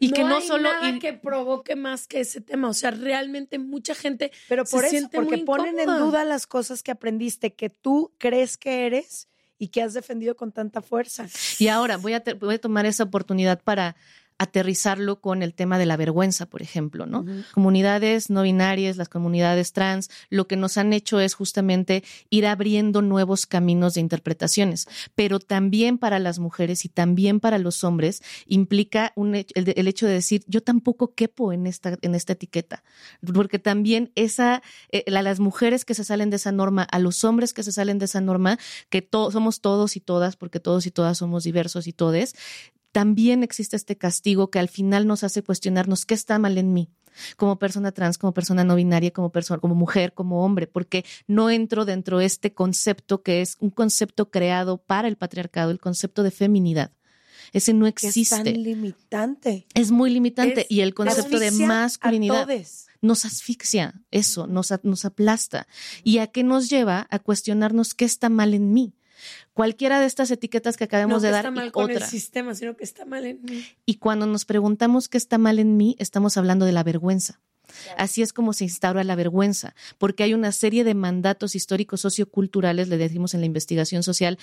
[0.00, 3.96] Y que no solo nada que provoque más que ese tema, o sea, realmente mucha
[3.96, 8.56] gente Pero por eso, porque ponen en duda las cosas que aprendiste, que tú crees
[8.56, 11.26] que eres y que has defendido con tanta fuerza.
[11.58, 13.96] Y ahora voy a, voy a tomar esa oportunidad para
[14.38, 17.24] aterrizarlo con el tema de la vergüenza, por ejemplo, ¿no?
[17.52, 23.02] Comunidades no binarias, las comunidades trans, lo que nos han hecho es justamente ir abriendo
[23.02, 29.12] nuevos caminos de interpretaciones, pero también para las mujeres y también para los hombres implica
[29.16, 32.84] un, el, el, hecho de decir, yo tampoco quepo en esta, en esta etiqueta,
[33.34, 34.62] porque también esa,
[34.92, 37.72] eh, a las mujeres que se salen de esa norma, a los hombres que se
[37.72, 38.58] salen de esa norma,
[38.88, 42.34] que to somos todos y todas, porque todos y todas somos diversos y todes,
[42.92, 46.90] también existe este castigo que al final nos hace cuestionarnos qué está mal en mí
[47.36, 51.50] como persona trans, como persona no binaria, como persona, como mujer, como hombre, porque no
[51.50, 56.22] entro dentro de este concepto que es un concepto creado para el patriarcado, el concepto
[56.22, 56.92] de feminidad.
[57.52, 58.20] Ese no existe.
[58.20, 59.66] Es tan limitante.
[59.74, 60.66] Es muy limitante.
[60.68, 62.46] y el concepto de masculinidad
[63.00, 65.66] nos asfixia, eso, nos, nos aplasta.
[66.02, 67.06] ¿Y a qué nos lleva?
[67.10, 68.97] A cuestionarnos qué está mal en mí
[69.52, 71.96] cualquiera de estas etiquetas que acabamos no de que dar está mal y con otra.
[71.96, 73.64] el sistema, sino que está mal en mí.
[73.86, 77.40] Y cuando nos preguntamos qué está mal en mí, estamos hablando de la vergüenza.
[77.96, 82.88] Así es como se instaura la vergüenza, porque hay una serie de mandatos históricos socioculturales,
[82.88, 84.38] le decimos en la investigación social,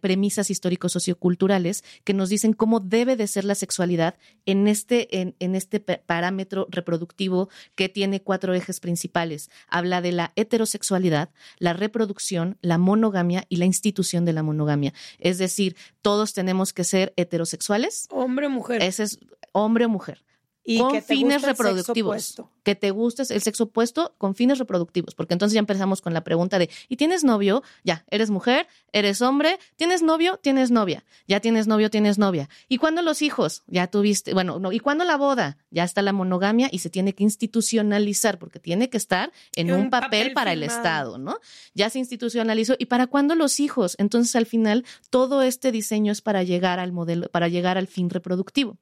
[0.00, 4.16] premisas históricos socioculturales, que nos dicen cómo debe de ser la sexualidad
[4.46, 9.50] en este, en, en este parámetro reproductivo que tiene cuatro ejes principales.
[9.68, 14.92] Habla de la heterosexualidad, la reproducción, la monogamia y la institución de la monogamia.
[15.18, 18.06] Es decir, todos tenemos que ser heterosexuales.
[18.10, 18.82] Hombre o mujer.
[18.82, 19.18] Ese es
[19.52, 20.24] hombre o mujer
[20.64, 22.42] y con que fines reproductivos.
[22.64, 26.24] Que te guste el sexo opuesto con fines reproductivos, porque entonces ya empezamos con la
[26.24, 27.62] pregunta de, ¿y tienes novio?
[27.84, 30.38] Ya, eres mujer, eres hombre, ¿tienes novio?
[30.42, 32.48] Tienes novia, ya tienes novio, tienes novia.
[32.68, 33.62] ¿Y cuándo los hijos?
[33.68, 35.58] Ya tuviste, bueno, no, ¿y cuándo la boda?
[35.70, 39.80] Ya está la monogamia y se tiene que institucionalizar, porque tiene que estar en un,
[39.82, 40.64] un papel, papel para el.
[40.64, 41.38] Estado, ¿no?
[41.74, 42.74] Ya se institucionalizó.
[42.78, 43.96] ¿Y para cuándo los hijos?
[43.98, 48.10] Entonces, al final, todo este diseño es para llegar al modelo, para llegar al fin
[48.10, 48.78] reproductivo.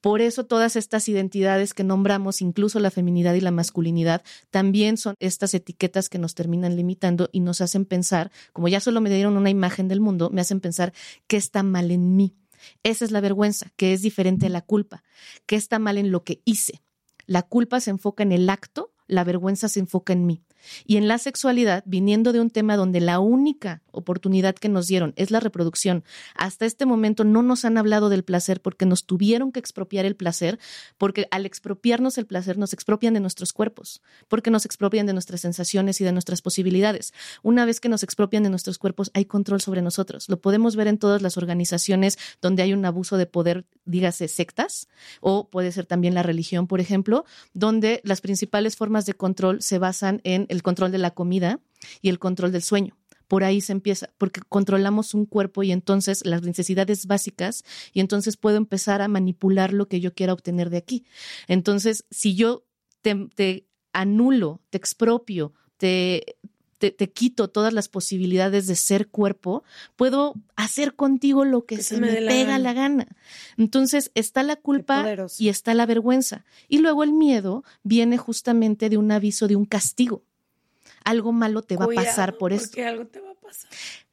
[0.00, 5.14] Por eso todas estas identidades que nombramos, incluso la feminidad y la masculinidad, también son
[5.20, 9.36] estas etiquetas que nos terminan limitando y nos hacen pensar, como ya solo me dieron
[9.36, 10.92] una imagen del mundo, me hacen pensar
[11.26, 12.36] qué está mal en mí.
[12.82, 15.04] Esa es la vergüenza, que es diferente a la culpa.
[15.46, 16.82] ¿Qué está mal en lo que hice?
[17.26, 20.42] La culpa se enfoca en el acto, la vergüenza se enfoca en mí.
[20.86, 25.12] Y en la sexualidad, viniendo de un tema donde la única oportunidad que nos dieron
[25.16, 26.04] es la reproducción,
[26.34, 30.16] hasta este momento no nos han hablado del placer porque nos tuvieron que expropiar el
[30.16, 30.58] placer,
[30.98, 35.40] porque al expropiarnos el placer nos expropian de nuestros cuerpos, porque nos expropian de nuestras
[35.40, 37.12] sensaciones y de nuestras posibilidades.
[37.42, 40.28] Una vez que nos expropian de nuestros cuerpos, hay control sobre nosotros.
[40.28, 44.88] Lo podemos ver en todas las organizaciones donde hay un abuso de poder, dígase sectas,
[45.20, 49.78] o puede ser también la religión, por ejemplo, donde las principales formas de control se
[49.78, 51.60] basan en el control de la comida
[52.00, 52.96] y el control del sueño.
[53.28, 58.36] Por ahí se empieza, porque controlamos un cuerpo y entonces las necesidades básicas, y entonces
[58.36, 61.04] puedo empezar a manipular lo que yo quiera obtener de aquí.
[61.48, 62.66] Entonces, si yo
[63.00, 66.36] te, te anulo, te expropio, te,
[66.78, 69.64] te, te quito todas las posibilidades de ser cuerpo,
[69.96, 72.58] puedo hacer contigo lo que, Que se me me, dé la pega gana.
[72.58, 73.16] la gana.
[73.56, 75.06] Entonces está la culpa
[75.38, 76.44] y está la vergüenza.
[76.68, 80.24] Y luego el miedo viene justamente de un aviso, de un castigo.
[81.04, 82.68] Algo malo te va a pasar por esto.
[82.68, 83.70] Porque algo te va a pasar.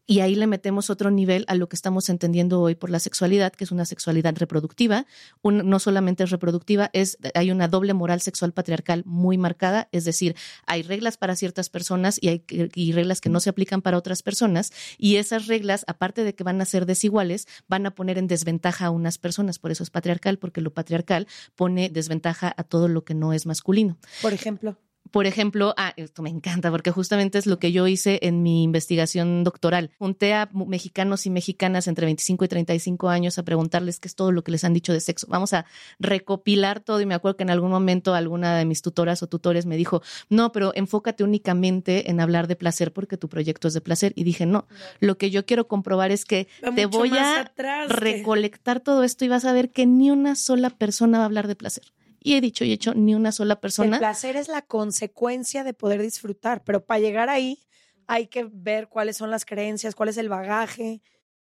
[0.08, 3.54] Y ahí le metemos otro nivel a lo que estamos entendiendo hoy por la sexualidad,
[3.54, 5.06] que es una sexualidad reproductiva.
[5.42, 10.04] Un- no solamente es reproductiva, es, hay una doble moral sexual patriarcal muy marcada, es
[10.04, 10.36] decir,
[10.66, 12.44] hay reglas para ciertas personas y hay
[12.76, 16.44] y reglas que no se aplican para otras personas, y esas reglas, aparte de que
[16.44, 19.60] van a ser desiguales, van a poner en desventaja a unas personas.
[19.60, 21.26] Por eso es patriarcal, porque lo patriarcal
[21.56, 24.78] pone desventaja a todo lo que no es masculino Por ejemplo.
[25.12, 28.64] Por ejemplo, ah, esto me encanta porque justamente es lo que yo hice en mi
[28.64, 29.92] investigación doctoral.
[30.00, 34.32] Junté a mexicanos y mexicanas entre 25 y 35 años a preguntarles qué es todo
[34.32, 35.28] lo que les han dicho de sexo.
[35.30, 35.66] Vamos a
[36.00, 39.66] recopilar todo y me acuerdo que en algún momento alguna de mis tutoras o tutores
[39.66, 43.82] me dijo, no, pero enfócate únicamente en hablar de placer porque tu proyecto es de
[43.82, 44.14] placer.
[44.16, 44.66] Y dije, no,
[45.00, 47.52] lo que yo quiero comprobar es que Va te voy a
[47.90, 51.48] recolectar todo esto y vas a ver que ni una sola persona va a hablar
[51.48, 51.84] de placer.
[52.24, 53.98] Y he dicho y hecho, ni una sola El persona.
[53.98, 57.60] placer es la consecuencia de poder disfrutar, pero para llegar ahí
[58.08, 61.02] hay que ver cuáles son las creencias, cuál es el bagaje.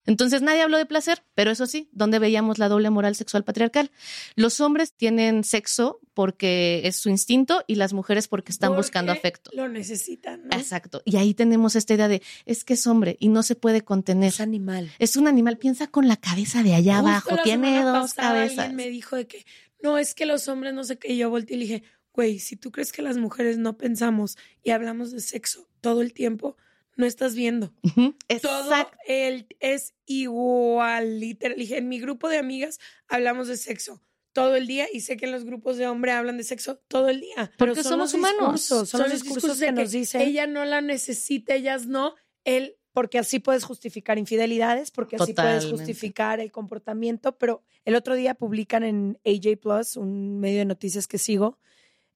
[0.05, 3.91] Entonces nadie habló de placer, pero eso sí, ¿dónde veíamos la doble moral sexual patriarcal?
[4.35, 9.11] Los hombres tienen sexo porque es su instinto y las mujeres porque están Porque buscando
[9.11, 9.51] afecto.
[9.53, 10.57] Lo necesitan, ¿no?
[10.57, 11.01] Exacto.
[11.05, 14.29] Y ahí tenemos esta idea de, es que es hombre y no se puede contener.
[14.29, 14.89] Es animal.
[14.99, 18.59] Es un animal, piensa con la cabeza de allá Justo abajo, tiene dos pasada cabezas.
[18.59, 19.45] Alguien me dijo de que
[19.81, 21.13] no es que los hombres no sé qué.
[21.13, 24.37] Y yo volteé y le dije, güey, si tú crees que las mujeres no pensamos
[24.63, 26.57] y hablamos de sexo todo el tiempo,
[26.97, 27.73] no estás viendo.
[27.95, 28.97] Todo Exacto.
[29.07, 31.57] el, es igual, literal.
[31.57, 34.01] Le Dije, en mi grupo de amigas hablamos de sexo
[34.33, 37.09] todo el día y sé que en los grupos de hombre hablan de sexo todo
[37.09, 37.51] el día.
[37.57, 38.53] Porque Pero son somos los humanos.
[38.61, 42.15] discursos, Son, los discursos, que de nos dicen- ella no la necesita, ellas no.
[42.45, 47.37] Él porque así puedes justificar infidelidades, porque así puedes justificar el comportamiento.
[47.37, 51.57] Pero el otro día publican en AJ Plus, un medio de noticias que sigo,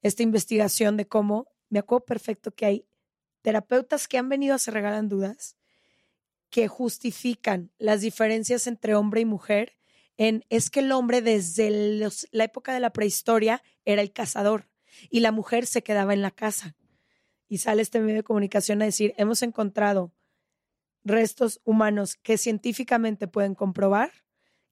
[0.01, 2.85] esta investigación de cómo, me acuerdo perfecto que hay
[3.43, 5.55] terapeutas que han venido a Se Regalan Dudas
[6.49, 9.77] que justifican las diferencias entre hombre y mujer
[10.17, 14.67] en es que el hombre desde los- la época de la prehistoria era el cazador
[15.09, 16.75] y la mujer se quedaba en la casa.
[17.47, 20.11] Y sale este medio de comunicación a decir, hemos encontrado
[21.03, 24.11] restos humanos que científicamente pueden comprobar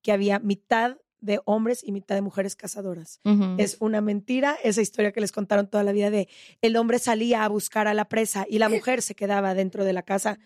[0.02, 3.22] que había mitad de hombres y mitad de mujeres cazadoras.
[3.58, 6.28] Es una mentira esa historia que les contaron toda la vida de
[6.62, 9.94] el hombre salía a buscar a la presa y la mujer se quedaba dentro de
[9.94, 10.40] la casa.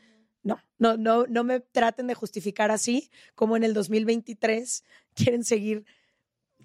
[0.43, 4.83] No, no, no, no me traten de justificar así como en el 2023
[5.15, 5.85] quieren seguir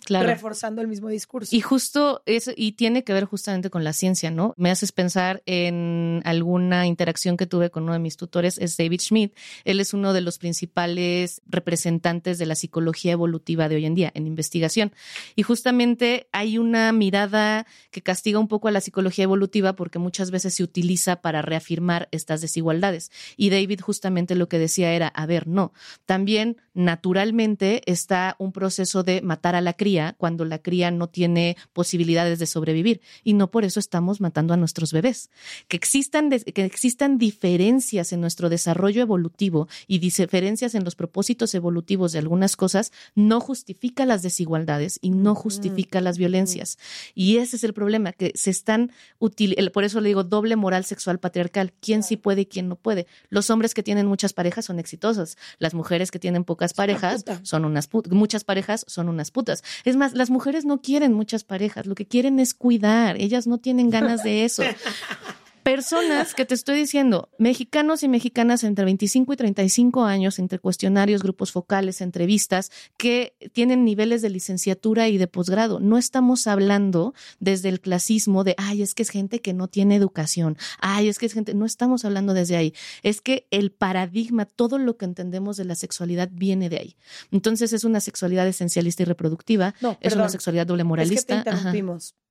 [0.04, 0.26] Claro.
[0.26, 1.54] reforzando el mismo discurso.
[1.54, 4.54] Y justo eso, y tiene que ver justamente con la ciencia, ¿no?
[4.56, 9.00] Me haces pensar en alguna interacción que tuve con uno de mis tutores, es David
[9.00, 9.34] Schmidt.
[9.64, 14.10] Él es uno de los principales representantes de la psicología evolutiva de hoy en día,
[14.14, 14.92] en investigación.
[15.36, 20.30] Y justamente hay una mirada que castiga un poco a la psicología evolutiva porque muchas
[20.30, 23.10] veces se utiliza para reafirmar estas desigualdades.
[23.36, 25.72] Y David justamente lo que decía era, a ver, no,
[26.06, 31.56] también naturalmente está un proceso de matar a la cría cuando la cría no tiene
[31.72, 35.30] posibilidades de sobrevivir y no por eso estamos matando a nuestros bebés.
[35.66, 42.12] Que existan, que existan diferencias en nuestro desarrollo evolutivo y diferencias en los propósitos evolutivos
[42.12, 46.78] de algunas cosas no justifica las desigualdades y no justifica las violencias.
[47.14, 50.84] Y ese es el problema, que se están utilizando, por eso le digo doble moral
[50.84, 53.06] sexual patriarcal, quién sí puede y quién no puede.
[53.28, 57.64] Los hombres que tienen muchas parejas son exitosos, las mujeres que tienen pocas parejas son
[57.64, 59.64] unas putas, muchas parejas son unas putas.
[59.84, 63.58] Es más, las mujeres no quieren muchas parejas, lo que quieren es cuidar, ellas no
[63.58, 64.62] tienen ganas de eso.
[65.62, 71.22] Personas que te estoy diciendo, mexicanos y mexicanas entre 25 y 35 años, entre cuestionarios,
[71.22, 75.80] grupos focales, entrevistas, que tienen niveles de licenciatura y de posgrado.
[75.80, 79.96] No estamos hablando desde el clasismo de, ay, es que es gente que no tiene
[79.96, 82.74] educación, ay, es que es gente, no estamos hablando desde ahí.
[83.02, 86.96] Es que el paradigma, todo lo que entendemos de la sexualidad viene de ahí.
[87.30, 90.20] Entonces es una sexualidad esencialista y reproductiva, No, es perdón.
[90.20, 91.42] una sexualidad doble Es que moralista.
[91.44, 91.72] te Ajá.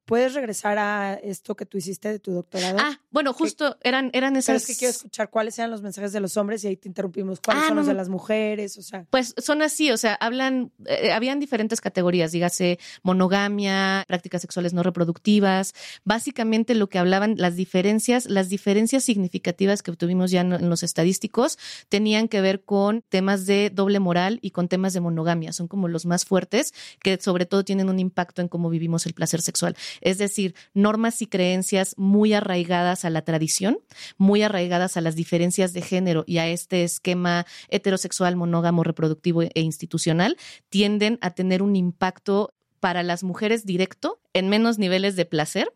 [0.10, 2.78] ¿Puedes regresar a esto que tú hiciste de tu doctorado?
[2.82, 4.64] Ah, bueno, justo eran, eran Pero esas.
[4.64, 7.40] es que quiero escuchar cuáles eran los mensajes de los hombres y ahí te interrumpimos.
[7.40, 8.78] ¿Cuáles Ah, son no, los de las mujeres?
[8.78, 14.42] O sea, Pues son así, o sea, hablan, eh, habían diferentes categorías, dígase monogamia, prácticas
[14.42, 15.74] sexuales no reproductivas.
[16.04, 20.84] Básicamente lo que hablaban, las diferencias, las diferencias significativas que obtuvimos ya en, en los
[20.84, 21.58] estadísticos
[21.90, 25.54] tenían que ver con temas de doble moral y con temas de monogamia.
[25.54, 29.14] Son como los más fuertes que sobre todo tienen un impacto en cómo vivimos el
[29.14, 29.76] placer sexual.
[30.02, 33.80] Es decir, normas y creencias muy arraigadas a la tradición,
[34.18, 39.52] muy arraigadas a las diferencias de género y a este esquema heterosexual, monógamo, reproductivo e
[39.56, 40.38] institucional,
[40.70, 45.74] tienden a tener un impacto para las mujeres directo en menos niveles de placer.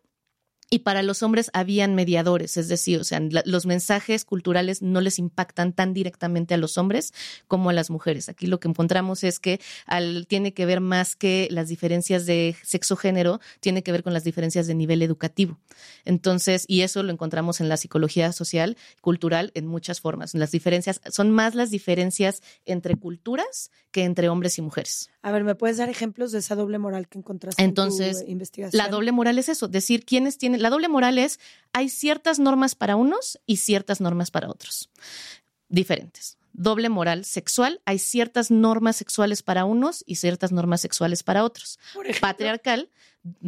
[0.74, 5.02] Y para los hombres habían mediadores, es decir, o sea, la- los mensajes culturales no
[5.02, 7.14] les impactan tan directamente a los hombres
[7.48, 8.28] como a las mujeres.
[8.28, 12.56] Aquí lo que encontramos es que al, tiene que ver más que las diferencias de
[12.64, 15.60] sexo-género, tiene que ver con las diferencias de nivel educativo.
[16.06, 20.34] Entonces, y eso lo encontramos en la psicología social, cultural, en muchas formas.
[20.34, 25.12] Las diferencias son más las diferencias entre culturas que entre hombres y mujeres.
[25.22, 28.32] a ver, ¿me puedes dar ejemplos de esa doble moral que encontraste Entonces, en tu
[28.32, 28.78] investigación?
[28.84, 30.63] La doble moral es eso, decir quiénes tienen.
[30.64, 31.42] La doble moral es
[31.74, 34.90] hay ciertas normas para unos y ciertas normas para otros.
[35.68, 36.38] Diferentes.
[36.54, 41.80] Doble moral sexual, hay ciertas normas sexuales para unos y ciertas normas sexuales para otros.
[41.94, 42.90] Por ejemplo, Patriarcal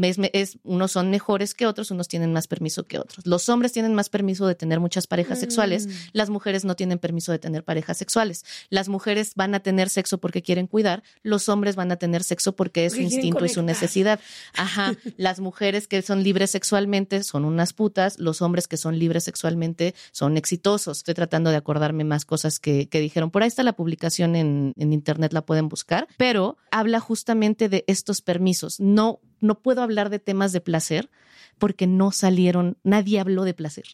[0.02, 3.26] es, es- unos son mejores que otros, unos tienen más permiso que otros.
[3.26, 5.92] Los hombres tienen más permiso de tener muchas parejas sexuales, Mm.
[6.14, 8.46] las mujeres no tienen permiso de tener parejas sexuales.
[8.70, 12.56] Las mujeres van a tener sexo porque quieren cuidar, los hombres van a tener sexo
[12.56, 14.20] porque es su Porque instinto y su necesidad.
[14.56, 19.24] Ajá, las mujeres que son libres sexualmente son unas putas, los hombres que son libres
[19.26, 21.00] sexualmente son exitosos.
[21.00, 23.32] Estoy tratando de acordarme más cosas que, que dijeron.
[23.32, 27.84] Por ahí está la publicación en, en internet, la pueden buscar, pero habla justamente de
[27.88, 28.80] estos permisos.
[28.80, 31.10] No, no puedo hablar de temas de placer
[31.58, 33.86] porque no salieron, nadie habló de placer.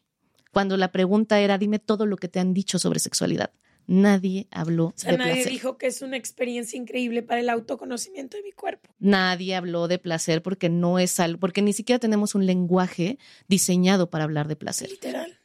[0.52, 3.52] Cuando la pregunta era, dime todo lo que te han dicho sobre sexualidad.
[3.88, 5.52] Nadie habló o sea, de nadie placer.
[5.52, 8.94] dijo que es una experiencia increíble para el autoconocimiento de mi cuerpo.
[9.00, 13.18] Nadie habló de placer porque no es algo, porque ni siquiera tenemos un lenguaje
[13.48, 14.90] diseñado para hablar de placer.
[14.90, 15.40] Literal.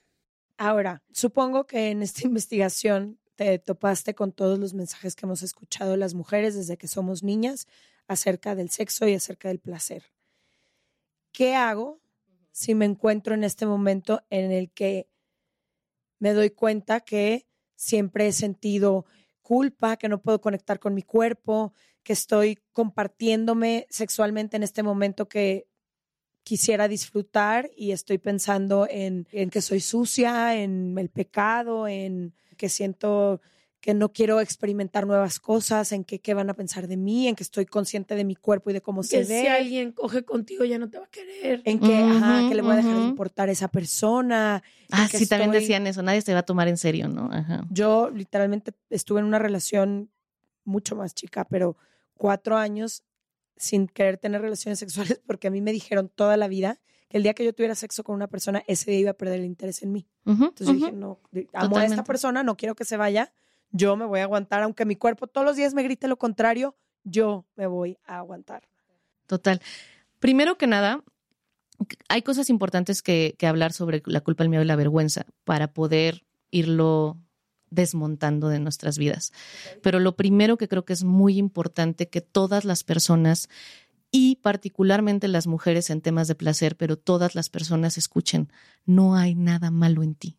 [0.59, 5.97] Ahora, supongo que en esta investigación te topaste con todos los mensajes que hemos escuchado
[5.97, 7.66] las mujeres desde que somos niñas
[8.09, 10.04] acerca del sexo y acerca del placer.
[11.32, 12.00] ¿Qué hago
[12.52, 15.09] si me encuentro en este momento en el que
[16.18, 19.04] me doy cuenta que siempre he sentido
[19.42, 25.28] culpa, que no puedo conectar con mi cuerpo, que estoy compartiéndome sexualmente en este momento
[25.28, 25.68] que
[26.42, 32.68] quisiera disfrutar y estoy pensando en, en que soy sucia, en el pecado, en que
[32.68, 33.40] siento
[33.87, 37.37] que no quiero experimentar nuevas cosas, en que qué van a pensar de mí, en
[37.37, 39.43] que estoy consciente de mi cuerpo y de cómo se ve.
[39.43, 41.62] si alguien coge contigo ya no te va a querer.
[41.64, 44.64] En que, ajá, que le voy a dejar de importar a esa persona.
[44.91, 47.30] Ah, sí, también decían eso, nadie se va a tomar en serio, ¿no?
[47.32, 47.64] Ajá.
[47.70, 50.11] Yo literalmente estuve en una relación
[50.64, 51.76] mucho más chica, pero
[52.16, 53.05] cuatro años
[53.57, 57.22] sin querer tener relaciones sexuales porque a mí me dijeron toda la vida que el
[57.22, 59.84] día que yo tuviera sexo con una persona, ese día iba a perder el interés
[59.84, 60.09] en mí.
[60.24, 61.20] Entonces dije, no,
[61.53, 63.32] amo a esta persona, no quiero que se vaya,
[63.77, 66.77] yo me voy a aguantar, aunque mi cuerpo todos los días me grite lo contrario,
[67.05, 68.68] yo me voy a aguantar.
[69.27, 69.61] Total.
[70.18, 71.03] Primero que nada,
[72.09, 75.72] hay cosas importantes que, que hablar sobre la culpa, el miedo y la vergüenza para
[75.72, 77.18] poder irlo
[77.70, 79.33] desmontando de nuestras vidas.
[79.83, 83.49] Pero lo primero que creo que es muy importante que todas las personas
[84.11, 88.51] y particularmente las mujeres en temas de placer, pero todas las personas escuchen,
[88.85, 90.39] no hay nada malo en ti.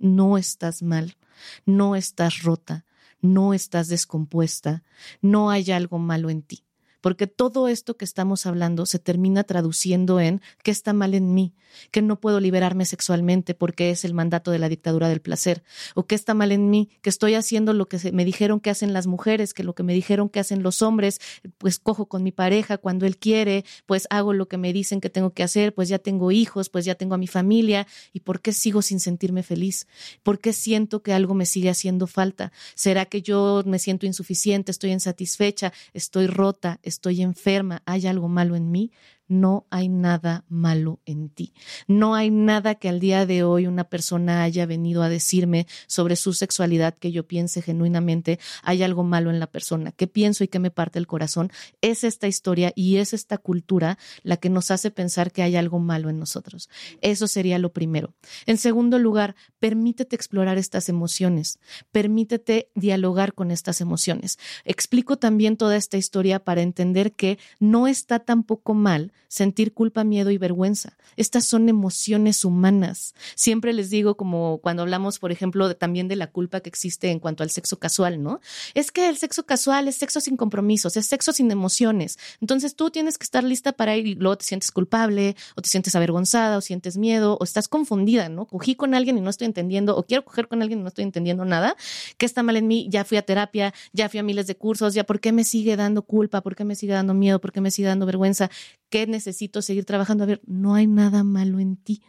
[0.00, 1.16] No estás mal
[1.64, 2.84] no estás rota,
[3.20, 4.82] no estás descompuesta,
[5.20, 6.64] no hay algo malo en ti
[7.00, 11.54] porque todo esto que estamos hablando se termina traduciendo en qué está mal en mí,
[11.90, 15.62] que no puedo liberarme sexualmente porque es el mandato de la dictadura del placer,
[15.94, 18.92] o qué está mal en mí, que estoy haciendo lo que me dijeron que hacen
[18.92, 21.20] las mujeres, que lo que me dijeron que hacen los hombres,
[21.58, 25.10] pues cojo con mi pareja cuando él quiere, pues hago lo que me dicen que
[25.10, 28.40] tengo que hacer, pues ya tengo hijos, pues ya tengo a mi familia, y por
[28.40, 29.86] qué sigo sin sentirme feliz,
[30.22, 34.70] por qué siento que algo me sigue haciendo falta, será que yo me siento insuficiente,
[34.70, 38.92] estoy insatisfecha, estoy rota, estoy enferma, hay algo malo en mí,
[39.30, 41.54] no hay nada malo en ti.
[41.86, 46.16] No hay nada que al día de hoy una persona haya venido a decirme sobre
[46.16, 49.92] su sexualidad que yo piense genuinamente hay algo malo en la persona.
[49.92, 51.52] ¿Qué pienso y qué me parte el corazón?
[51.80, 55.78] Es esta historia y es esta cultura la que nos hace pensar que hay algo
[55.78, 56.68] malo en nosotros.
[57.00, 58.14] Eso sería lo primero.
[58.46, 61.60] En segundo lugar, permítete explorar estas emociones.
[61.92, 64.40] Permítete dialogar con estas emociones.
[64.64, 70.30] Explico también toda esta historia para entender que no está tampoco mal sentir culpa, miedo
[70.30, 70.96] y vergüenza.
[71.16, 73.14] Estas son emociones humanas.
[73.34, 77.20] Siempre les digo, como cuando hablamos, por ejemplo, también de la culpa que existe en
[77.20, 78.40] cuanto al sexo casual, ¿no?
[78.74, 82.18] Es que el sexo casual es sexo sin compromisos, es sexo sin emociones.
[82.40, 85.68] Entonces tú tienes que estar lista para ir y luego te sientes culpable o te
[85.68, 88.46] sientes avergonzada o sientes miedo o estás confundida, ¿no?
[88.46, 91.04] Cogí con alguien y no estoy entendiendo o quiero coger con alguien y no estoy
[91.04, 91.76] entendiendo nada.
[92.18, 92.88] ¿Qué está mal en mí?
[92.90, 95.76] Ya fui a terapia, ya fui a miles de cursos, ya ¿por qué me sigue
[95.76, 96.40] dando culpa?
[96.40, 97.40] ¿Por qué me sigue dando miedo?
[97.40, 98.50] ¿Por qué me sigue dando vergüenza?
[98.88, 100.24] ¿Qué necesito seguir trabajando?
[100.24, 102.02] A ver, no hay nada malo en ti.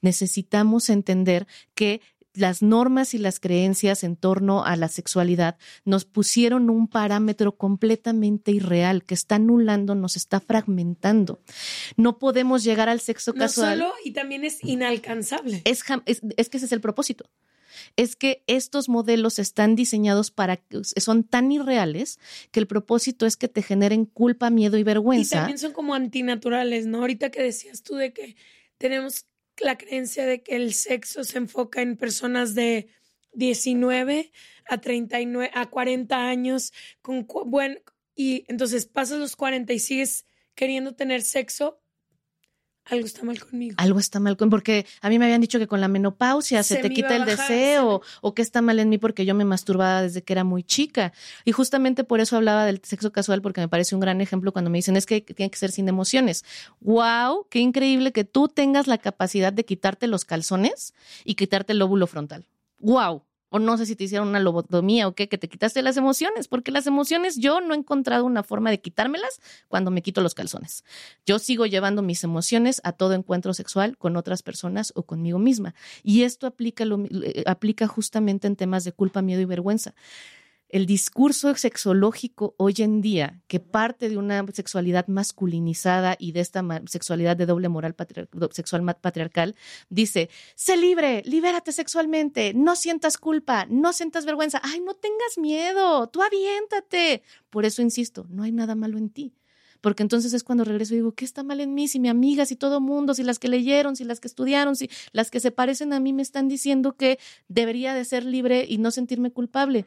[0.00, 2.00] Necesitamos entender que
[2.34, 8.52] las normas y las creencias en torno a la sexualidad nos pusieron un parámetro completamente
[8.52, 11.40] irreal que está anulando, nos está fragmentando.
[11.96, 13.78] No podemos llegar al sexo casual.
[13.78, 15.62] No solo, y también es inalcanzable.
[15.64, 17.28] Es, es, es que ese es el propósito
[17.96, 22.18] es que estos modelos están diseñados para que son tan irreales
[22.50, 25.36] que el propósito es que te generen culpa, miedo y vergüenza.
[25.36, 26.98] Y también son como antinaturales, ¿no?
[26.98, 28.36] Ahorita que decías tú de que
[28.78, 29.26] tenemos
[29.58, 32.88] la creencia de que el sexo se enfoca en personas de
[33.34, 34.32] 19
[34.66, 37.82] a 39 a 40 años con buen
[38.14, 41.81] y entonces pasas los 40 y sigues queriendo tener sexo
[42.84, 43.74] algo está mal conmigo.
[43.78, 46.76] Algo está mal con, porque a mí me habían dicho que con la menopausia se,
[46.76, 50.22] te quita el deseo, o que está mal en mí porque yo me masturbaba desde
[50.22, 51.12] que era muy chica.
[51.44, 54.70] Y justamente por eso hablaba del sexo casual, porque me parece un gran ejemplo cuando
[54.70, 56.44] me dicen es que tiene que ser sin emociones.
[56.80, 57.46] ¡Wow!
[57.48, 60.92] Qué increíble que tú tengas la capacidad de quitarte los calzones
[61.24, 62.46] y quitarte el lóbulo frontal.
[62.80, 63.22] ¡Wow!
[63.52, 66.48] O no sé si te hicieron una lobotomía o qué, que te quitaste las emociones,
[66.48, 70.34] porque las emociones yo no he encontrado una forma de quitármelas cuando me quito los
[70.34, 70.84] calzones.
[71.26, 75.74] Yo sigo llevando mis emociones a todo encuentro sexual con otras personas o conmigo misma.
[76.02, 79.94] Y esto aplica, lo, eh, aplica justamente en temas de culpa, miedo y vergüenza
[80.72, 86.64] el discurso sexológico hoy en día, que parte de una sexualidad masculinizada y de esta
[86.86, 87.94] sexualidad de doble moral
[88.50, 89.54] sexual patriarcal,
[89.90, 96.08] dice, sé libre, libérate sexualmente, no sientas culpa, no sientas vergüenza, ay, no tengas miedo,
[96.08, 97.22] tú aviéntate.
[97.50, 99.34] Por eso insisto, no hay nada malo en ti
[99.82, 101.88] porque entonces es cuando regreso y digo, ¿qué está mal en mí?
[101.88, 104.88] Si mi amiga, si todo mundo, si las que leyeron, si las que estudiaron, si
[105.10, 107.18] las que se parecen a mí me están diciendo que
[107.48, 109.84] debería de ser libre y no sentirme culpable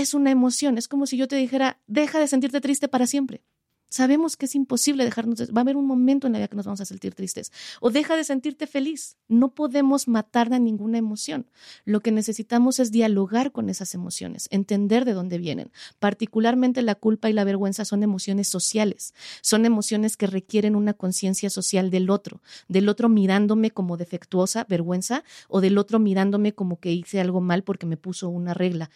[0.00, 0.78] es una emoción.
[0.78, 3.42] Es como si yo te dijera, deja de sentirte triste para siempre.
[3.88, 6.66] Sabemos que es imposible dejarnos, va a haber un momento en la vida que nos
[6.66, 7.52] vamos a sentir tristes.
[7.80, 9.16] O deja de sentirte feliz.
[9.28, 11.46] No podemos matar a ninguna emoción.
[11.84, 15.70] Lo que necesitamos es dialogar con esas emociones, entender de dónde vienen.
[16.00, 19.14] Particularmente la culpa y la vergüenza son emociones sociales.
[19.40, 25.22] Son emociones que requieren una conciencia social del otro, del otro mirándome como defectuosa, vergüenza,
[25.48, 28.90] o del otro mirándome como que hice algo mal porque me puso una regla,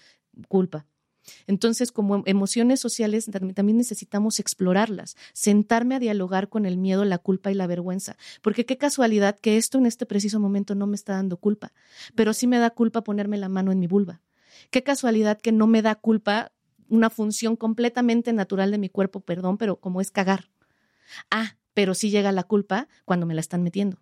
[0.49, 0.87] culpa.
[1.47, 7.51] Entonces, como emociones sociales, también necesitamos explorarlas, sentarme a dialogar con el miedo, la culpa
[7.51, 8.17] y la vergüenza.
[8.43, 11.73] Porque qué casualidad que esto en este preciso momento no me está dando culpa,
[12.15, 14.23] pero sí me da culpa ponerme la mano en mi vulva.
[14.71, 16.53] Qué casualidad que no me da culpa
[16.89, 20.51] una función completamente natural de mi cuerpo, perdón, pero como es cagar.
[21.31, 23.99] Ah, pero sí llega la culpa cuando me la están metiendo.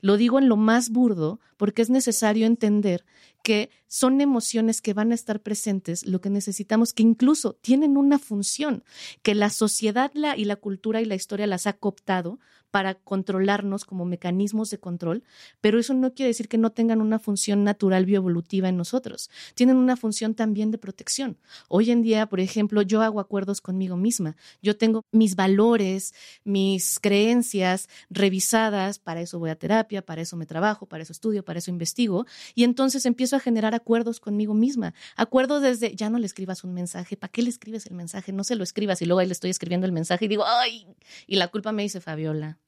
[0.00, 3.04] Lo digo en lo más burdo porque es necesario entender
[3.48, 8.18] que son emociones que van a estar presentes, lo que necesitamos, que incluso tienen una
[8.18, 8.84] función,
[9.22, 12.38] que la sociedad la, y la cultura y la historia las ha cooptado
[12.70, 15.24] para controlarnos como mecanismos de control,
[15.60, 19.30] pero eso no quiere decir que no tengan una función natural bioevolutiva en nosotros.
[19.54, 21.38] Tienen una función también de protección.
[21.68, 24.36] Hoy en día, por ejemplo, yo hago acuerdos conmigo misma.
[24.62, 30.46] Yo tengo mis valores, mis creencias revisadas, para eso voy a terapia, para eso me
[30.46, 34.94] trabajo, para eso estudio, para eso investigo, y entonces empiezo a generar acuerdos conmigo misma.
[35.16, 38.32] Acuerdos desde, ya no le escribas un mensaje, ¿para qué le escribes el mensaje?
[38.32, 40.86] No se lo escribas y luego ahí le estoy escribiendo el mensaje y digo, ay,
[41.26, 42.58] y la culpa me dice, Fabiola,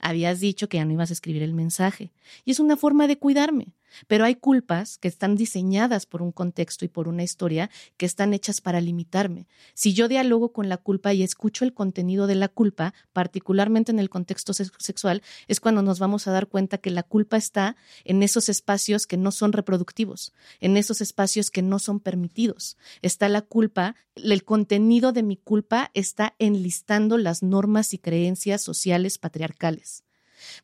[0.00, 2.12] Habías dicho que ya no ibas a escribir el mensaje.
[2.44, 3.74] Y es una forma de cuidarme.
[4.06, 8.34] Pero hay culpas que están diseñadas por un contexto y por una historia que están
[8.34, 9.46] hechas para limitarme.
[9.74, 13.98] Si yo dialogo con la culpa y escucho el contenido de la culpa, particularmente en
[13.98, 18.22] el contexto sexual, es cuando nos vamos a dar cuenta que la culpa está en
[18.22, 22.76] esos espacios que no son reproductivos, en esos espacios que no son permitidos.
[23.02, 29.18] Está la culpa, el contenido de mi culpa está enlistando las normas y creencias sociales
[29.18, 30.04] patriarcales.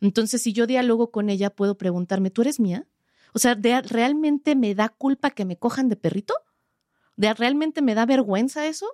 [0.01, 2.87] Entonces, si yo dialogo con ella, puedo preguntarme, ¿tú eres mía?
[3.35, 6.35] O sea, ¿realmente me da culpa que me cojan de perrito?
[7.17, 8.87] ¿De ¿Realmente me da vergüenza eso?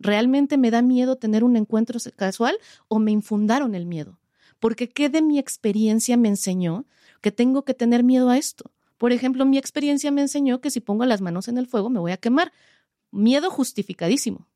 [0.00, 2.58] ¿Realmente me da miedo tener un encuentro casual
[2.88, 4.18] o me infundaron el miedo?
[4.58, 6.86] Porque ¿qué de mi experiencia me enseñó
[7.20, 8.72] que tengo que tener miedo a esto?
[8.96, 12.00] Por ejemplo, mi experiencia me enseñó que si pongo las manos en el fuego me
[12.00, 12.52] voy a quemar.
[13.12, 14.47] Miedo justificadísimo.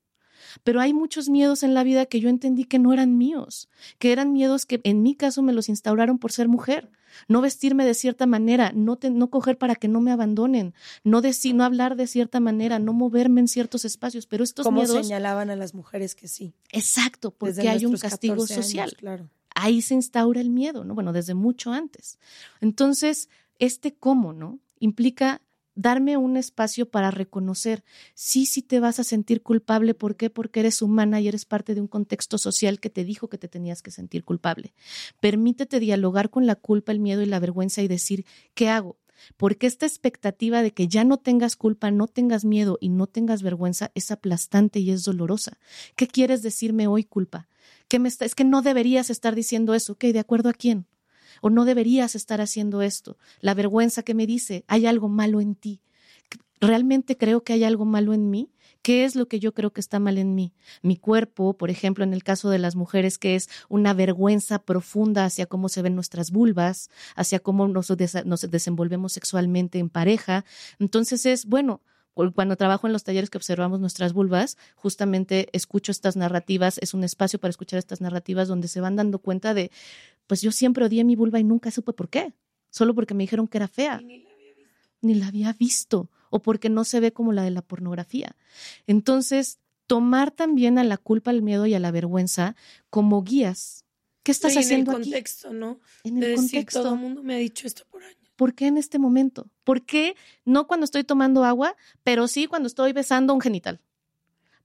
[0.65, 4.13] Pero hay muchos miedos en la vida que yo entendí que no eran míos, que
[4.13, 6.91] eran miedos que en mi caso me los instauraron por ser mujer.
[7.29, 10.73] No vestirme de cierta manera, no, no coger para que no me abandonen,
[11.05, 14.27] no, decir, no hablar de cierta manera, no moverme en ciertos espacios.
[14.27, 14.97] Pero estos ¿Cómo miedos.
[15.07, 16.55] señalaban a las mujeres que sí?
[16.71, 18.95] Exacto, porque hay un castigo social.
[18.97, 19.29] claro.
[19.55, 20.95] Ahí se instaura el miedo, ¿no?
[20.95, 22.19] Bueno, desde mucho antes.
[22.63, 23.29] Entonces,
[23.59, 24.59] este cómo, ¿no?
[24.81, 25.43] Implica
[25.75, 30.31] darme un espacio para reconocer, sí, sí te vas a sentir culpable, ¿por qué?
[30.31, 33.49] Porque eres humana y eres parte de un contexto social que te dijo que te
[33.49, 34.75] tenías que sentir culpable.
[35.21, 38.99] Permítete dialogar con la culpa, el miedo y la vergüenza y decir, ¿qué hago?
[39.37, 43.43] Porque esta expectativa de que ya no tengas culpa, no tengas miedo y no tengas
[43.43, 45.59] vergüenza es aplastante y es dolorosa.
[45.97, 47.49] ¿Qué quieres decirme hoy, culpa?
[47.89, 49.93] ¿Qué me está, es que no deberías estar diciendo eso.
[49.93, 50.05] ¿Ok?
[50.07, 50.87] ¿De acuerdo a quién?
[51.43, 53.19] O no deberías estar haciendo esto.
[53.41, 55.83] La vergüenza que me dice, hay algo malo en ti.
[56.61, 58.53] ¿Realmente creo que hay algo malo en mí?
[58.83, 60.55] ¿Qué es lo que yo creo que está mal en mí?
[60.81, 65.25] Mi cuerpo, por ejemplo, en el caso de las mujeres, que es una vergüenza profunda
[65.25, 67.93] hacia cómo se ven nuestras vulvas, hacia cómo nos,
[68.25, 70.45] nos desenvolvemos sexualmente en pareja.
[70.79, 71.83] Entonces es, bueno,
[72.15, 77.05] cuando trabajo en los talleres que observamos nuestras vulvas, justamente escucho estas narrativas, es un
[77.05, 79.71] espacio para escuchar estas narrativas donde se van dando cuenta de,
[80.27, 82.35] pues yo siempre odié mi vulva y nunca supe por qué,
[82.71, 84.01] solo porque me dijeron que era fea.
[85.01, 86.11] Ni la había visto.
[86.31, 88.37] o porque no se ve como la de la pornografía.
[88.87, 92.57] Entonces, tomar también a la culpa, al miedo y a la vergüenza
[92.89, 93.85] como guías.
[94.23, 95.81] ¿Qué estás haciendo en el contexto, ¿no?
[96.05, 96.83] En el contexto.
[96.83, 98.22] Todo el mundo me ha dicho esto por años.
[98.43, 99.53] ¿Por qué en este momento?
[99.63, 103.81] ¿Por qué no cuando estoy tomando agua, pero sí cuando estoy besando un genital?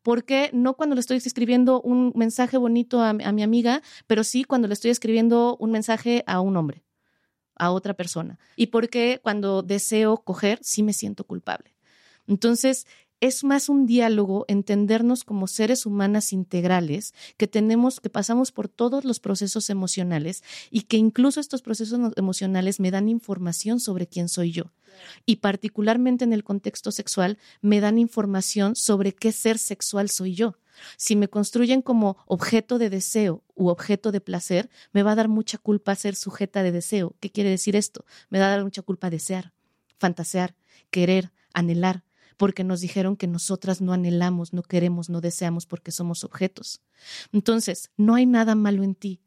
[0.02, 4.46] ¿Por qué no cuando le estoy escribiendo un mensaje bonito a, mi amiga, pero sí
[4.46, 6.86] cuando le estoy escribiendo un mensaje a un hombre,
[7.54, 8.40] a otra persona?
[8.56, 11.76] ¿Y por qué cuando deseo coger sí me siento culpable?
[12.26, 12.88] Entonces,
[13.20, 19.06] es más un diálogo, entendernos como seres humanas integrales, que tenemos, que pasamos por todos
[19.06, 24.52] los procesos emocionales y que incluso estos procesos emocionales me dan información sobre quién soy
[24.52, 24.72] yo.
[25.26, 30.58] Y particularmente en el contexto sexual, me dan información sobre qué ser sexual soy yo.
[30.96, 35.28] Si me construyen como objeto de deseo u objeto de placer, me va a dar
[35.28, 37.16] mucha culpa ser sujeta de deseo.
[37.20, 38.06] ¿Qué quiere decir esto?
[38.30, 39.54] Me va a dar mucha culpa desear,
[39.98, 40.56] fantasear,
[40.92, 42.04] querer, anhelar
[42.38, 46.82] porque nos dijeron que nosotras no anhelamos, no queremos, no deseamos porque somos objetos.
[47.32, 49.22] Entonces, no hay nada malo en ti.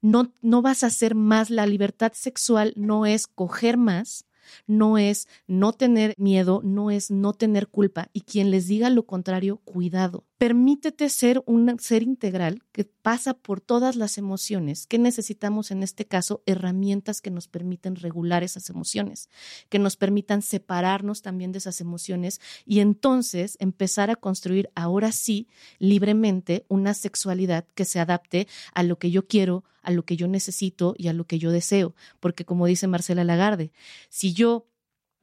[0.00, 1.50] No, no vas a hacer más.
[1.50, 4.26] La libertad sexual no es coger más,
[4.66, 8.08] no es no tener miedo, no es no tener culpa.
[8.12, 10.24] Y quien les diga lo contrario, cuidado.
[10.44, 14.86] Permítete ser un ser integral que pasa por todas las emociones.
[14.86, 16.42] que necesitamos en este caso?
[16.44, 19.30] Herramientas que nos permiten regular esas emociones,
[19.70, 25.48] que nos permitan separarnos también de esas emociones y entonces empezar a construir ahora sí
[25.78, 30.28] libremente una sexualidad que se adapte a lo que yo quiero, a lo que yo
[30.28, 31.94] necesito y a lo que yo deseo.
[32.20, 33.72] Porque como dice Marcela Lagarde,
[34.10, 34.68] si yo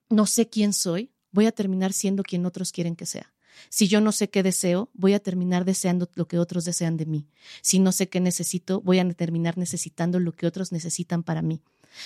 [0.10, 3.32] no sé quién soy, voy a terminar siendo quien otros quieren que sea.
[3.70, 7.06] Si yo no sé qué deseo, voy a terminar deseando lo que otros desean de
[7.06, 7.28] mí.
[7.62, 11.62] Si no sé qué necesito, voy a terminar necesitando lo que otros necesitan para mí.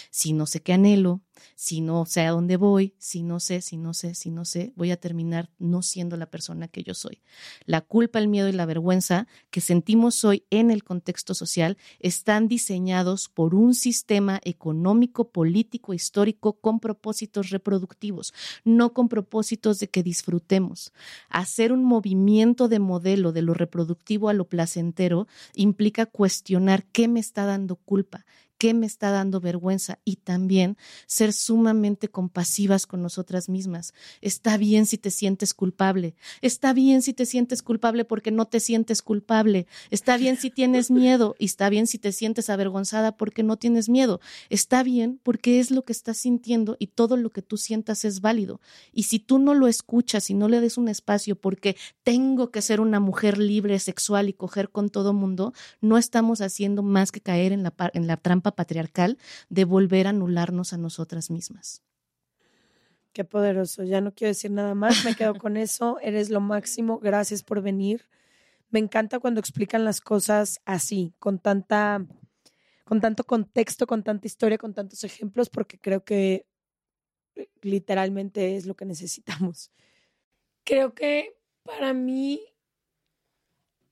[0.10, 1.22] Si no sé qué anhelo,
[1.56, 4.74] si no sé a dónde voy, si no sé, si no sé, si no sé,
[4.76, 7.22] voy a terminar no siendo la persona que yo soy.
[7.66, 12.48] La culpa, el miedo y la vergüenza que sentimos hoy en el contexto social están
[12.48, 18.34] diseñados por un sistema económico, político, histórico con propósitos reproductivos,
[18.64, 20.94] no con propósitos de que disfrutemos.
[21.30, 27.20] Hacer un movimiento de modelo de lo reproductivo a lo placentero implica cuestionar qué me
[27.20, 28.26] está dando culpa,
[28.66, 33.94] qué me está dando vergüenza y también ser sumamente compasivas con nosotras mismas.
[34.22, 38.60] Está bien si te sientes culpable, está bien si te sientes culpable porque no te
[38.60, 43.44] sientes culpable, está bien si tienes miedo y está bien si te sientes avergonzada porque
[43.44, 47.44] no tienes miedo, está bien porque es lo que estás sintiendo y todo lo que
[47.44, 48.62] tú sientas es válido.
[48.92, 52.64] Y si tú no lo escuchas y no le des un espacio porque tengo que
[52.64, 57.22] ser una mujer libre, sexual y coger con todo mundo, no estamos haciendo más que
[57.22, 59.18] caer en la, en la trampa patriarcal
[59.50, 61.84] de volver a anularnos a nosotras mismas.
[63.16, 63.84] Qué poderoso.
[63.84, 65.06] Ya no quiero decir nada más.
[65.06, 66.00] Me quedo con eso.
[66.02, 67.00] Eres lo máximo.
[67.00, 68.10] Gracias por venir.
[68.70, 72.06] Me encanta cuando explican las cosas así, con tanta,
[72.84, 76.46] con tanto contexto, con tanta historia, con tantos ejemplos, porque creo que
[77.36, 79.72] eh, literalmente es lo que necesitamos.
[80.66, 82.42] Creo que para mí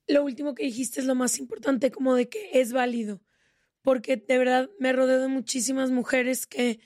[0.08, 3.22] lo último que dijiste es lo más importante, como de que es válido
[3.84, 6.80] porque de verdad me rodeo de muchísimas mujeres que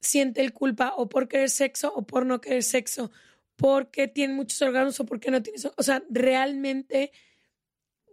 [0.00, 3.12] sienten culpa o por querer sexo o por no querer sexo,
[3.54, 5.62] porque tienen muchos órganos o porque no tienen...
[5.76, 7.12] O sea, realmente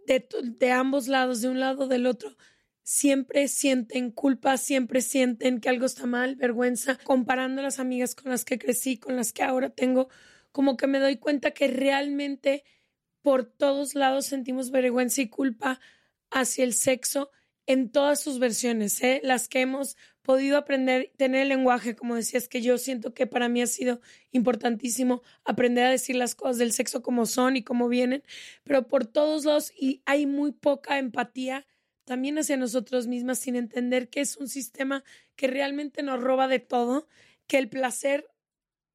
[0.06, 2.36] de, de ambos lados, de un lado o del otro,
[2.82, 8.44] siempre sienten culpa, siempre sienten que algo está mal, vergüenza, comparando las amigas con las
[8.44, 10.08] que crecí, con las que ahora tengo,
[10.52, 12.64] como que me doy cuenta que realmente
[13.22, 15.80] por todos lados sentimos vergüenza y culpa
[16.30, 17.30] hacia el sexo
[17.70, 19.20] en todas sus versiones, ¿eh?
[19.22, 23.48] las que hemos podido aprender, tener el lenguaje, como decías, que yo siento que para
[23.48, 24.00] mí ha sido
[24.32, 28.24] importantísimo aprender a decir las cosas del sexo como son y como vienen,
[28.64, 31.64] pero por todos lados y hay muy poca empatía
[32.04, 35.04] también hacia nosotros mismas sin entender que es un sistema
[35.36, 37.06] que realmente nos roba de todo,
[37.46, 38.26] que el placer,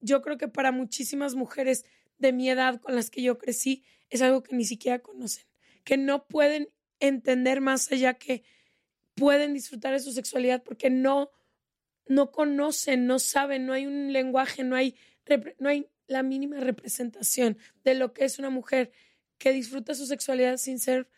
[0.02, 1.86] yo creo que para muchísimas mujeres
[2.18, 5.46] de mi edad con las que yo crecí, es algo que ni siquiera conocen,
[5.86, 6.68] que no pueden
[7.00, 8.44] entender más allá que
[9.16, 11.32] pueden disfrutar de su sexualidad porque no,
[12.07, 14.95] no conocen, no saben, no hay un lenguaje, no hay,
[15.59, 18.91] no hay la mínima representación de lo que es una mujer
[19.38, 21.09] que disfruta su sexualidad sin ser,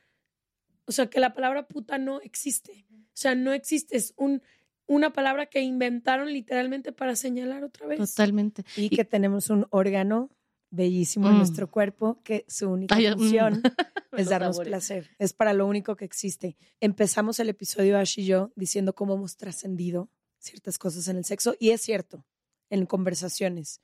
[0.86, 2.86] o sea, que la palabra puta no existe.
[2.90, 4.42] O sea, no existe, es un,
[4.86, 8.00] una palabra que inventaron literalmente para señalar otra vez.
[8.00, 8.64] Totalmente.
[8.76, 10.30] Y, que tenemos un órgano
[10.70, 11.38] bellísimo en mm.
[11.38, 13.14] nuestro cuerpo que su única mm.
[13.14, 13.62] función
[14.18, 15.10] es darnos placer.
[15.20, 16.58] Es para lo único que existe.
[16.80, 20.10] Empezamos el episodio Ash y yo diciendo cómo hemos trascendido
[20.40, 22.26] ciertas cosas en el sexo y es cierto,
[22.70, 23.82] en conversaciones.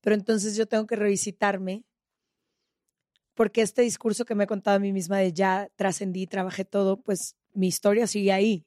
[0.00, 1.84] Pero entonces yo tengo que revisitarme
[3.34, 7.00] porque este discurso que me he contado a mí misma de ya trascendí, trabajé todo,
[7.00, 8.66] pues mi historia sigue ahí.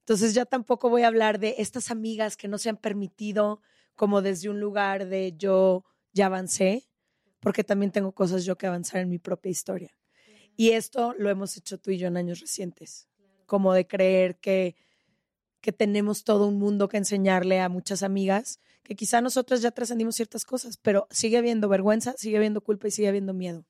[0.00, 3.60] Entonces ya tampoco voy a hablar de estas amigas que no se han permitido
[3.96, 6.88] como desde un lugar de yo ya avancé,
[7.40, 9.94] porque también tengo cosas yo que avanzar en mi propia historia.
[10.56, 13.08] Y esto lo hemos hecho tú y yo en años recientes,
[13.46, 14.76] como de creer que,
[15.60, 20.16] que tenemos todo un mundo que enseñarle a muchas amigas, que quizá nosotras ya trascendimos
[20.16, 23.64] ciertas cosas, pero sigue habiendo vergüenza, sigue habiendo culpa y sigue habiendo miedo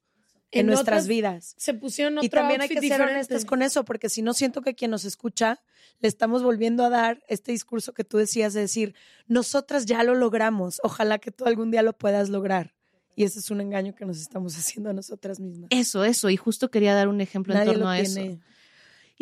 [0.53, 1.55] en, nuestras vidas.
[1.57, 4.63] Se pusieron otro Y también hay que ser honestas con eso, porque si no siento
[4.63, 5.61] que quien nos escucha
[6.01, 8.95] le estamos volviendo a dar este discurso que tú decías de decir,
[9.27, 12.75] nosotras ya lo logramos, ojalá que tú algún día lo puedas lograr.
[13.17, 15.69] Y ese es un engaño que nos estamos haciendo a nosotras mismas.
[15.71, 16.31] Eso, eso.
[16.31, 18.21] Y justo quería dar un ejemplo en torno a eso.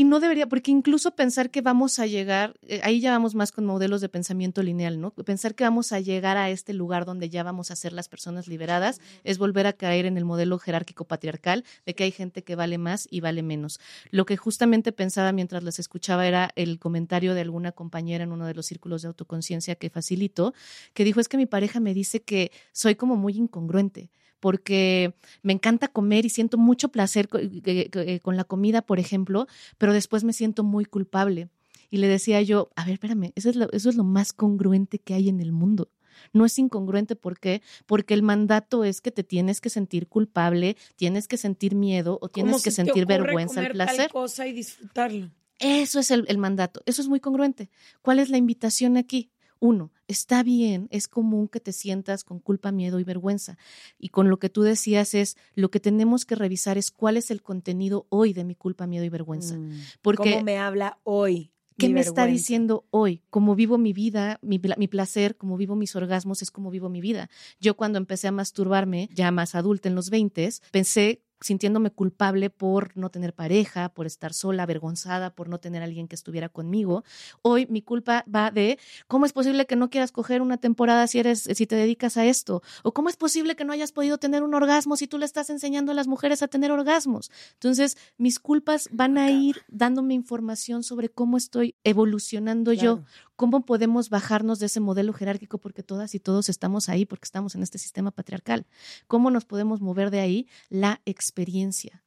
[0.01, 3.51] Y no debería, porque incluso pensar que vamos a llegar, eh, ahí ya vamos más
[3.51, 5.11] con modelos de pensamiento lineal, ¿no?
[5.11, 8.47] Pensar que vamos a llegar a este lugar donde ya vamos a ser las personas
[8.47, 12.55] liberadas es volver a caer en el modelo jerárquico patriarcal de que hay gente que
[12.55, 13.81] vale más y vale menos.
[14.13, 18.47] Lo que justamente pensaba mientras las escuchaba era el comentario de alguna compañera en uno
[18.47, 20.55] de los círculos de autoconciencia que facilito,
[20.95, 25.53] que dijo es que mi pareja me dice que soy como muy incongruente porque me
[25.53, 29.47] encanta comer y siento mucho placer eh, con la comida, por ejemplo,
[29.79, 31.49] pero después me siento muy culpable.
[31.91, 34.99] Y le decía yo, a ver, espérame, eso es lo, eso es lo más congruente
[34.99, 35.91] que hay en el mundo.
[36.33, 37.63] No es incongruente, ¿por qué?
[37.87, 42.29] Porque el mandato es que te tienes que sentir culpable, tienes que sentir miedo o
[42.29, 43.97] tienes que sentir vergüenza al placer.
[43.97, 45.31] Tal cosa y disfrutarlo.
[45.61, 47.69] Eso es el mandato, eso es muy congruente.
[48.03, 49.33] ¿Cuál es la invitación aquí?
[49.61, 53.59] Uno, está bien, es común que te sientas con culpa, miedo y vergüenza.
[53.99, 57.31] Y con lo que tú decías es, lo que tenemos que revisar es cuál es
[57.31, 59.57] el contenido hoy de mi culpa, miedo y vergüenza.
[59.57, 61.53] Mm, porque, ¿Cómo me habla hoy?
[61.79, 63.23] ¿Qué me está diciendo hoy?
[63.31, 67.01] Cómo vivo mi vida, mi, mi, placer, cómo vivo mis orgasmos, es como vivo mi
[67.01, 67.31] vida.
[67.61, 72.97] Yo cuando empecé a masturbarme, ya más adulta en los 20, pensé sintiéndome culpable por
[72.97, 77.05] no tener pareja, por estar sola, avergonzada, por no tener alguien que estuviera conmigo.
[77.43, 81.19] Hoy mi culpa va de cómo es posible que no quieras coger una temporada si
[81.19, 84.43] eres si te dedicas a esto o cómo es posible que no hayas podido tener
[84.43, 87.31] un orgasmo si tú le estás enseñando a las mujeres a tener orgasmos.
[87.55, 93.03] Entonces, mis culpas van a ir dándome información sobre cómo estoy evolucionando yo,
[93.39, 97.55] cómo podemos bajarnos de ese modelo jerárquico porque todas y todos estamos ahí porque estamos
[97.55, 98.67] en este sistema patriarcal.
[99.07, 100.49] ¿Cómo nos podemos mover de ahí?
[100.71, 102.03] La experiencia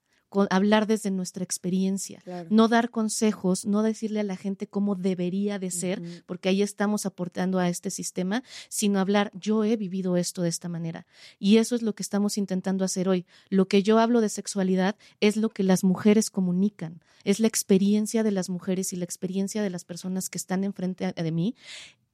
[0.50, 5.72] hablar desde nuestra experiencia, no dar consejos, no decirle a la gente cómo debería de
[5.72, 10.50] ser, porque ahí estamos aportando a este sistema, sino hablar, yo he vivido esto de
[10.50, 11.06] esta manera.
[11.40, 13.26] Y eso es lo que estamos intentando hacer hoy.
[13.50, 18.24] Lo que yo hablo de sexualidad es lo que las mujeres comunican, es la experiencia
[18.24, 21.56] de las mujeres y la experiencia de las personas que están enfrente de mí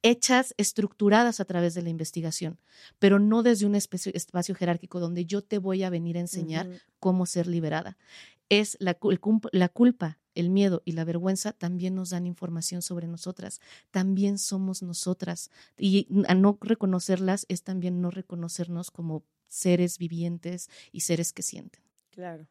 [0.01, 2.59] hechas, estructuradas a través de la investigación,
[2.99, 6.69] pero no desde un espacio, jerárquico donde yo te voy a venir a enseñar
[6.99, 7.97] cómo ser liberada.
[8.49, 8.97] Es la,
[9.51, 13.59] la culpa, el miedo y la vergüenza también nos dan información sobre nosotras,
[13.91, 21.01] también somos nosotras y a no reconocerlas es también no reconocernos como seres vivientes y
[21.01, 21.81] seres que sienten.
[22.11, 22.47] Claro.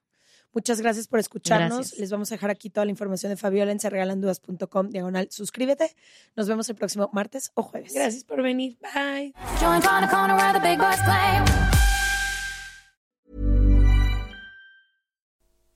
[0.57, 1.99] Muchas gracias por escucharnos.
[1.99, 5.29] Les vamos a dejar aquí toda la información de Fabiola en serregalandudas.com diagonal.
[5.31, 5.95] Suscríbete.
[6.35, 7.93] Nos vemos el próximo martes o jueves.
[7.93, 8.79] Gracias por venir.
[8.81, 9.35] Bye.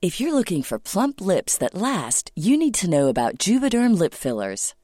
[0.01, 4.15] If you're looking for plump lips that last, you need to know about Juvederm lip
[4.15, 4.75] fillers.